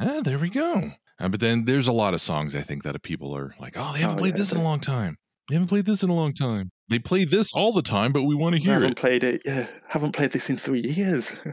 Ah, 0.00 0.22
there 0.24 0.40
we 0.40 0.48
go. 0.50 0.90
Uh, 1.20 1.28
but 1.28 1.38
then 1.38 1.66
there's 1.66 1.86
a 1.86 1.92
lot 1.92 2.14
of 2.14 2.20
songs 2.20 2.52
I 2.56 2.62
think 2.62 2.82
that 2.82 3.00
people 3.04 3.32
are 3.36 3.54
like, 3.60 3.74
oh, 3.76 3.92
they 3.92 4.00
haven't 4.00 4.16
Oh, 4.16 4.20
played 4.22 4.34
yeah, 4.34 4.38
this 4.38 4.50
in 4.52 4.58
a 4.58 4.62
long 4.64 4.80
time. 4.80 5.14
They 5.48 5.54
haven't 5.54 5.68
played 5.68 5.84
this 5.86 6.02
in 6.02 6.10
a 6.10 6.14
long 6.14 6.32
time. 6.34 6.70
They 6.88 6.98
play 6.98 7.24
this 7.24 7.52
all 7.52 7.72
the 7.72 7.80
time, 7.82 8.10
but 8.12 8.24
we 8.24 8.34
want 8.34 8.56
to 8.56 8.60
hear 8.60 8.72
haven't 8.72 8.92
it. 8.92 8.96
played 8.96 9.22
it. 9.22 9.42
Yeah, 9.44 9.68
haven't 9.86 10.10
played 10.12 10.32
this 10.32 10.50
in 10.50 10.56
three 10.56 10.80
years. 10.80 11.36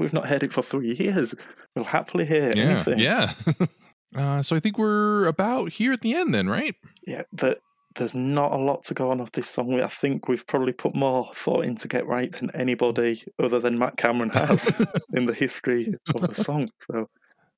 we've 0.00 0.12
not 0.12 0.26
heard 0.28 0.42
it 0.42 0.52
for 0.52 0.62
three 0.62 0.94
years, 0.94 1.34
we'll 1.74 1.84
happily 1.84 2.24
hear 2.26 2.52
Yeah, 2.54 2.62
anything. 2.64 2.98
yeah. 2.98 3.32
uh, 4.16 4.42
so 4.42 4.56
I 4.56 4.60
think 4.60 4.78
we're 4.78 5.26
about 5.26 5.70
here 5.72 5.92
at 5.92 6.00
the 6.02 6.14
end, 6.14 6.34
then, 6.34 6.48
right? 6.48 6.74
yeah. 7.06 7.22
That 7.32 7.58
there's 7.96 8.14
not 8.14 8.50
a 8.52 8.56
lot 8.56 8.82
to 8.84 8.94
go 8.94 9.10
on 9.12 9.20
of 9.20 9.30
this 9.32 9.48
song. 9.48 9.80
I 9.80 9.86
think 9.86 10.26
we've 10.28 10.46
probably 10.46 10.72
put 10.72 10.94
more 10.96 11.30
thought 11.32 11.64
into 11.64 11.86
Get 11.86 12.06
Right 12.06 12.32
than 12.32 12.50
anybody 12.54 13.22
other 13.40 13.60
than 13.60 13.78
Matt 13.78 13.96
Cameron 13.96 14.30
has 14.30 14.72
in 15.12 15.26
the 15.26 15.34
history 15.34 15.94
of 16.14 16.20
the 16.22 16.34
song. 16.34 16.68
So 16.90 17.08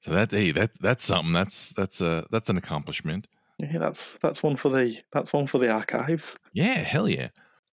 So 0.01 0.11
that 0.11 0.31
hey, 0.31 0.51
that 0.53 0.73
that's 0.81 1.05
something. 1.05 1.33
That's 1.33 1.73
that's 1.73 2.01
a 2.03 2.27
that's 2.31 2.51
an 2.51 2.59
accomplishment. 2.59 3.27
yeah, 3.59 3.79
that's 3.79 4.19
that's 4.19 4.43
one 4.43 4.57
for 4.57 4.69
the 4.69 4.95
that's 5.11 5.33
one 5.33 5.47
for 5.47 5.57
the 5.59 5.71
archives. 5.71 6.37
Yeah, 6.53 6.75
hell 6.83 7.09
yeah. 7.09 7.29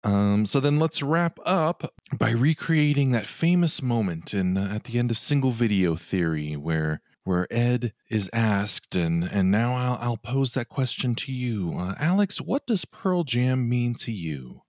Um, 0.03 0.47
so 0.47 0.61
then 0.61 0.79
let's 0.79 1.03
wrap 1.03 1.39
up 1.45 1.93
by 2.17 2.31
recreating 2.31 3.13
that 3.13 3.27
famous 3.27 3.83
moment 3.83 4.33
in 4.33 4.57
uh, 4.57 4.73
at 4.75 4.85
the 4.85 4.99
end 4.99 5.11
of 5.11 5.19
Single 5.19 5.51
Video 5.51 5.97
Theory, 5.97 6.57
where 6.57 7.03
where 7.25 7.47
Ed 7.51 7.93
is 8.09 8.31
asked, 8.33 8.97
and 8.97 9.25
and 9.25 9.51
now 9.51 9.77
I'll 9.77 9.99
I'll 10.01 10.17
pose 10.17 10.55
that 10.55 10.69
question 10.69 11.15
to 11.17 11.33
you, 11.33 11.75
uh, 11.79 11.95
Alex. 11.99 12.41
What 12.41 12.67
does 12.67 12.85
Pearl 12.85 13.25
Jam 13.25 13.69
mean 13.69 13.95
to 13.97 14.13
you? 14.13 14.63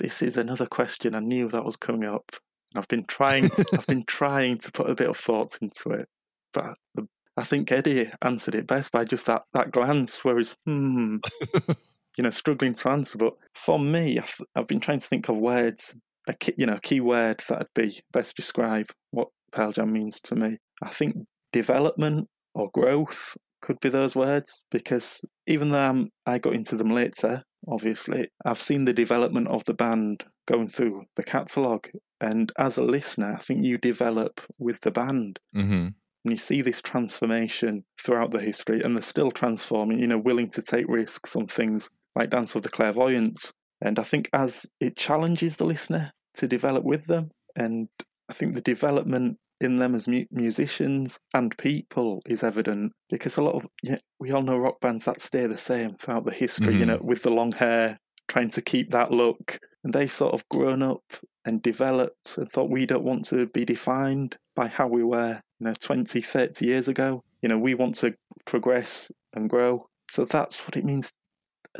this 0.00 0.22
is 0.22 0.36
another 0.36 0.66
question. 0.66 1.14
I 1.14 1.20
knew 1.20 1.48
that 1.48 1.64
was 1.64 1.76
coming 1.76 2.04
up. 2.04 2.32
I've 2.74 2.88
been 2.88 3.04
trying. 3.04 3.50
I've 3.72 3.86
been 3.86 4.04
trying 4.06 4.58
to 4.58 4.72
put 4.72 4.90
a 4.90 4.94
bit 4.94 5.10
of 5.10 5.16
thought 5.16 5.58
into 5.60 5.90
it, 5.90 6.08
but 6.52 6.74
the, 6.94 7.06
I 7.36 7.44
think 7.44 7.70
Eddie 7.70 8.10
answered 8.22 8.54
it 8.54 8.66
best 8.66 8.92
by 8.92 9.04
just 9.04 9.26
that 9.26 9.42
that 9.52 9.70
glance, 9.70 10.24
where 10.24 10.38
he's 10.38 10.56
hmm, 10.66 11.16
you 12.20 12.24
know, 12.24 12.28
struggling 12.28 12.74
to 12.74 12.90
answer. 12.90 13.16
But 13.16 13.32
for 13.54 13.78
me, 13.78 14.18
I've, 14.18 14.38
I've 14.54 14.66
been 14.66 14.78
trying 14.78 14.98
to 14.98 15.06
think 15.06 15.30
of 15.30 15.38
words, 15.38 15.98
a 16.28 16.34
key, 16.34 16.52
you 16.58 16.66
know, 16.66 16.74
a 16.74 16.80
key 16.80 17.00
word 17.00 17.42
that'd 17.48 17.68
be 17.74 17.98
best 18.12 18.36
describe 18.36 18.90
what 19.10 19.28
Pearl 19.52 19.72
Jam 19.72 19.90
means 19.90 20.20
to 20.24 20.34
me. 20.34 20.58
I 20.82 20.90
think 20.90 21.16
development 21.50 22.28
or 22.54 22.68
growth 22.74 23.38
could 23.62 23.80
be 23.80 23.88
those 23.88 24.14
words 24.14 24.60
because 24.70 25.24
even 25.46 25.70
though 25.70 25.78
I'm, 25.78 26.10
I 26.26 26.36
got 26.36 26.52
into 26.52 26.76
them 26.76 26.90
later, 26.90 27.42
obviously, 27.66 28.28
I've 28.44 28.60
seen 28.60 28.84
the 28.84 28.92
development 28.92 29.48
of 29.48 29.64
the 29.64 29.72
band 29.72 30.24
going 30.46 30.68
through 30.68 31.04
the 31.16 31.22
catalogue. 31.22 31.88
And 32.20 32.52
as 32.58 32.76
a 32.76 32.82
listener, 32.82 33.32
I 33.32 33.38
think 33.38 33.64
you 33.64 33.78
develop 33.78 34.42
with 34.58 34.78
the 34.82 34.90
band. 34.90 35.38
Mm-hmm. 35.56 35.88
And 36.24 36.32
you 36.32 36.36
see 36.36 36.60
this 36.60 36.82
transformation 36.82 37.82
throughout 37.98 38.32
the 38.32 38.42
history, 38.42 38.82
and 38.82 38.94
they're 38.94 39.00
still 39.00 39.30
transforming, 39.30 40.00
you 40.00 40.06
know, 40.06 40.18
willing 40.18 40.50
to 40.50 40.60
take 40.60 40.84
risks 40.86 41.34
on 41.34 41.46
things 41.46 41.88
like 42.16 42.30
Dance 42.30 42.54
of 42.54 42.62
the 42.62 42.68
Clairvoyants. 42.68 43.52
And 43.80 43.98
I 43.98 44.02
think 44.02 44.28
as 44.32 44.66
it 44.80 44.96
challenges 44.96 45.56
the 45.56 45.66
listener 45.66 46.12
to 46.34 46.46
develop 46.46 46.84
with 46.84 47.06
them, 47.06 47.30
and 47.56 47.88
I 48.28 48.32
think 48.32 48.54
the 48.54 48.60
development 48.60 49.38
in 49.60 49.76
them 49.76 49.94
as 49.94 50.08
mu- 50.08 50.24
musicians 50.30 51.18
and 51.34 51.56
people 51.58 52.22
is 52.26 52.42
evident 52.42 52.92
because 53.10 53.36
a 53.36 53.42
lot 53.42 53.54
of 53.56 53.66
yeah, 53.82 53.98
we 54.18 54.32
all 54.32 54.42
know 54.42 54.56
rock 54.56 54.80
bands 54.80 55.04
that 55.04 55.20
stay 55.20 55.46
the 55.46 55.56
same 55.58 55.90
throughout 55.90 56.24
the 56.24 56.32
history, 56.32 56.74
you 56.76 56.84
Mhm. 56.84 56.86
know, 56.86 56.98
with 57.02 57.22
the 57.22 57.30
long 57.30 57.52
hair, 57.52 57.98
trying 58.28 58.50
to 58.50 58.62
keep 58.62 58.90
that 58.90 59.10
look. 59.12 59.58
And 59.84 59.92
they 59.92 60.06
sort 60.06 60.34
of 60.34 60.48
grown 60.50 60.82
up 60.82 61.02
and 61.44 61.60
developed 61.62 62.36
and 62.38 62.48
thought 62.50 62.70
we 62.70 62.86
don't 62.86 63.02
want 63.04 63.24
to 63.26 63.46
be 63.46 63.64
defined 63.64 64.36
by 64.54 64.68
how 64.68 64.86
we 64.88 65.02
were, 65.02 65.40
you 65.58 65.64
know, 65.66 65.74
20, 65.74 66.20
30 66.20 66.66
years 66.66 66.86
ago. 66.88 67.22
You 67.42 67.48
know, 67.48 67.58
we 67.58 67.74
want 67.74 67.94
to 67.96 68.14
progress 68.46 69.10
and 69.34 69.48
grow. 69.48 69.86
So 70.10 70.24
that's 70.24 70.60
what 70.66 70.76
it 70.76 70.84
means. 70.84 71.12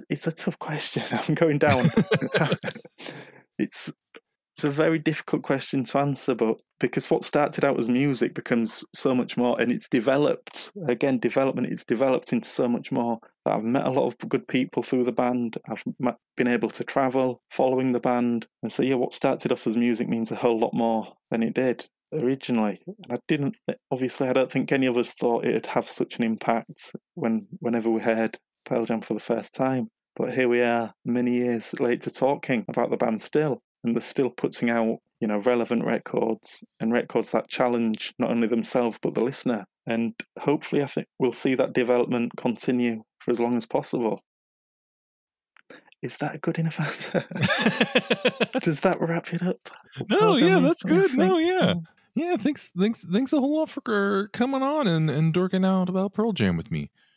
It's 0.09 0.27
a 0.27 0.33
tough 0.33 0.59
question. 0.59 1.03
I'm 1.29 1.35
going 1.35 1.59
down. 1.59 1.91
it's 3.59 3.93
it's 4.57 4.65
a 4.65 4.71
very 4.71 4.99
difficult 4.99 5.43
question 5.43 5.85
to 5.85 5.99
answer, 5.99 6.35
but 6.35 6.61
because 6.81 7.11
what 7.11 7.25
started 7.25 7.65
out 7.65 7.79
as 7.79 7.89
music 7.89 8.35
becomes 8.35 8.85
so 8.95 9.15
much 9.15 9.37
more, 9.37 9.59
and 9.61 9.73
it's 9.73 9.89
developed 9.89 10.73
again, 10.89 11.19
development. 11.19 11.69
It's 11.69 11.85
developed 11.85 12.33
into 12.33 12.49
so 12.49 12.69
much 12.69 12.93
more. 12.93 13.19
That 13.45 13.55
I've 13.55 13.63
met 13.63 13.87
a 13.87 13.91
lot 13.91 14.07
of 14.07 14.29
good 14.29 14.47
people 14.49 14.83
through 14.83 15.05
the 15.05 15.13
band. 15.13 15.57
I've 15.71 15.85
been 16.37 16.49
able 16.49 16.69
to 16.71 16.85
travel 16.85 17.41
following 17.51 17.93
the 17.93 18.01
band, 18.01 18.47
and 18.63 18.71
so 18.71 18.83
yeah, 18.83 18.97
what 18.97 19.15
started 19.15 19.53
off 19.53 19.67
as 19.67 19.77
music 19.77 20.09
means 20.09 20.31
a 20.31 20.37
whole 20.37 20.59
lot 20.59 20.75
more 20.75 21.15
than 21.31 21.43
it 21.43 21.55
did 21.55 21.89
originally. 22.13 22.83
And 22.87 23.13
I 23.13 23.19
didn't. 23.29 23.57
Obviously, 23.91 24.29
I 24.29 24.33
don't 24.33 24.51
think 24.51 24.73
any 24.73 24.87
of 24.87 24.97
us 24.97 25.15
thought 25.15 25.47
it'd 25.47 25.67
have 25.67 25.89
such 25.89 26.19
an 26.19 26.25
impact 26.25 26.93
when 27.15 27.47
whenever 27.61 27.89
we 27.89 28.01
heard 28.01 28.37
Pearl 28.65 28.85
Jam 28.85 29.01
for 29.01 29.15
the 29.15 29.21
first 29.21 29.55
time. 29.55 29.89
But 30.17 30.35
here 30.35 30.49
we 30.49 30.61
are, 30.61 30.93
many 31.05 31.35
years 31.35 31.79
later, 31.81 32.11
talking 32.11 32.65
about 32.69 32.91
the 32.91 32.97
band 32.97 33.23
still, 33.23 33.63
and 33.85 33.95
they're 33.95 34.03
still 34.03 34.31
putting 34.31 34.69
out, 34.69 34.99
you 35.21 35.29
know, 35.29 35.39
relevant 35.39 35.85
records 35.85 36.65
and 36.81 36.93
records 36.93 37.31
that 37.33 37.49
challenge 37.49 38.13
not 38.19 38.31
only 38.31 38.49
themselves 38.49 38.99
but 39.01 39.15
the 39.15 39.25
listener. 39.25 39.65
And 39.87 40.15
hopefully, 40.39 40.83
I 40.83 40.87
think 40.87 41.07
we'll 41.19 41.33
see 41.33 41.55
that 41.55 41.73
development 41.73 42.33
continue 42.37 43.03
for 43.21 43.31
as 43.31 43.41
long 43.41 43.57
as 43.57 43.67
possible. 43.67 44.21
Is 46.03 46.17
that 46.19 46.35
a 46.35 46.39
good 46.39 46.59
enough 46.59 46.81
answer? 46.81 47.25
Does 48.61 48.81
that 48.81 48.99
wrap 49.01 49.33
it 49.33 49.43
up? 49.43 49.69
No, 50.09 50.37
yeah, 50.37 50.59
that's 50.61 50.83
to 50.83 50.89
me, 50.89 50.99
I 50.99 51.01
good. 51.01 51.19
No, 51.19 51.39
yeah. 51.39 51.75
Hmm. 51.75 51.79
Yeah, 52.15 52.37
thanks, 52.37 52.73
thanks, 52.77 53.05
thanks 53.11 53.33
a 53.33 53.39
whole 53.39 53.59
lot 53.59 53.69
for 53.69 53.83
uh, 53.87 54.37
coming 54.37 54.63
on 54.63 54.87
and, 54.87 55.09
and 55.09 55.33
dorking 55.33 55.65
out 55.65 55.89
about 55.89 56.13
Pearl 56.15 56.33
Jam 56.33 56.57
with 56.57 56.71
me. 56.71 56.91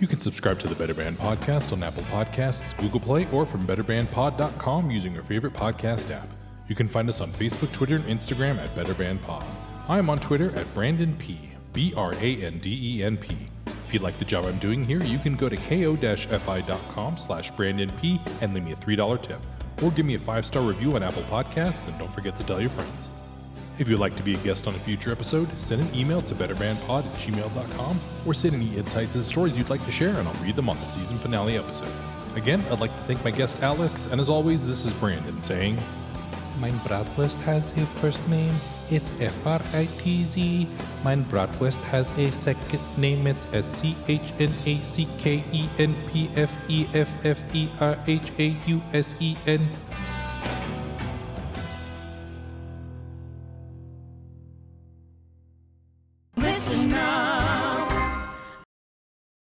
You 0.00 0.06
can 0.06 0.20
subscribe 0.20 0.60
to 0.60 0.68
the 0.68 0.76
Better 0.76 0.94
Band 0.94 1.18
podcast 1.18 1.72
on 1.72 1.82
Apple 1.82 2.04
Podcasts, 2.04 2.76
Google 2.78 3.00
Play, 3.00 3.28
or 3.32 3.44
from 3.44 3.66
betterbandpod.com 3.66 4.90
using 4.92 5.12
your 5.12 5.24
favorite 5.24 5.54
podcast 5.54 6.10
app. 6.10 6.28
You 6.68 6.76
can 6.76 6.86
find 6.86 7.08
us 7.08 7.20
on 7.20 7.32
Facebook, 7.32 7.72
Twitter, 7.72 7.96
and 7.96 8.04
Instagram 8.04 8.58
at 8.58 8.72
BetterBandPod. 8.76 9.44
I 9.88 9.98
am 9.98 10.08
on 10.08 10.20
Twitter 10.20 10.54
at 10.54 10.72
Branden 10.74 11.18
P. 11.18 11.50
B 11.72 11.92
R 11.96 12.12
A 12.14 12.42
N 12.42 12.58
D 12.60 12.98
E 12.98 13.02
N 13.02 13.16
P. 13.16 13.36
If 13.66 13.94
you 13.94 13.98
like 13.98 14.18
the 14.18 14.24
job 14.24 14.44
I'm 14.44 14.58
doing 14.58 14.84
here, 14.84 15.02
you 15.02 15.18
can 15.18 15.34
go 15.34 15.48
to 15.48 15.56
ko-fi.com 15.56 17.16
slash 17.16 17.52
Branden 17.52 17.98
P 18.00 18.20
and 18.40 18.54
leave 18.54 18.64
me 18.64 18.72
a 18.72 18.76
$3 18.76 19.22
tip. 19.22 19.40
Or 19.82 19.90
give 19.90 20.06
me 20.06 20.14
a 20.14 20.18
five-star 20.18 20.62
review 20.62 20.94
on 20.94 21.02
Apple 21.02 21.22
Podcasts 21.24 21.88
and 21.88 21.98
don't 21.98 22.12
forget 22.12 22.36
to 22.36 22.44
tell 22.44 22.60
your 22.60 22.70
friends. 22.70 23.08
If 23.78 23.88
you'd 23.88 24.00
like 24.00 24.16
to 24.16 24.24
be 24.24 24.34
a 24.34 24.38
guest 24.38 24.66
on 24.66 24.74
a 24.74 24.78
future 24.80 25.12
episode, 25.12 25.48
send 25.60 25.80
an 25.82 25.94
email 25.94 26.20
to 26.22 26.34
betterbandpod 26.34 27.06
at 27.06 27.12
gmail.com 27.14 28.00
or 28.26 28.34
send 28.34 28.54
any 28.54 28.76
insights 28.76 29.14
and 29.14 29.24
stories 29.24 29.56
you'd 29.56 29.70
like 29.70 29.84
to 29.84 29.92
share, 29.92 30.18
and 30.18 30.26
I'll 30.26 30.42
read 30.42 30.56
them 30.56 30.68
on 30.68 30.78
the 30.80 30.84
season 30.84 31.16
finale 31.20 31.56
episode. 31.56 31.92
Again, 32.34 32.64
I'd 32.72 32.80
like 32.80 32.90
to 32.90 33.02
thank 33.04 33.22
my 33.24 33.30
guest 33.30 33.62
Alex, 33.62 34.06
and 34.06 34.20
as 34.20 34.28
always, 34.28 34.66
this 34.66 34.84
is 34.84 34.92
Branden 34.94 35.40
saying, 35.40 35.78
Mein 36.60 36.74
Bratwurst 36.80 37.36
has 37.42 37.70
a 37.76 37.86
first 38.00 38.26
name, 38.28 38.54
it's 38.90 39.12
F 39.20 39.46
R 39.46 39.62
I 39.72 39.86
T 39.98 40.24
Z. 40.24 40.66
Mein 41.04 41.24
Bratwurst 41.26 41.80
has 41.92 42.10
a 42.18 42.32
second 42.32 42.80
name, 42.96 43.28
it's 43.28 43.46
S 43.52 43.66
C 43.66 43.96
H 44.08 44.32
N 44.40 44.52
A 44.66 44.78
C 44.80 45.06
K 45.18 45.44
E 45.52 45.68
N 45.78 45.94
P 46.10 46.28
F 46.34 46.50
E 46.66 46.84
F 46.94 47.08
F 47.24 47.38
E 47.54 47.68
R 47.80 47.96
H 48.08 48.32
A 48.40 48.56
U 48.66 48.82
S 48.92 49.14
E 49.20 49.36
N. 49.46 49.68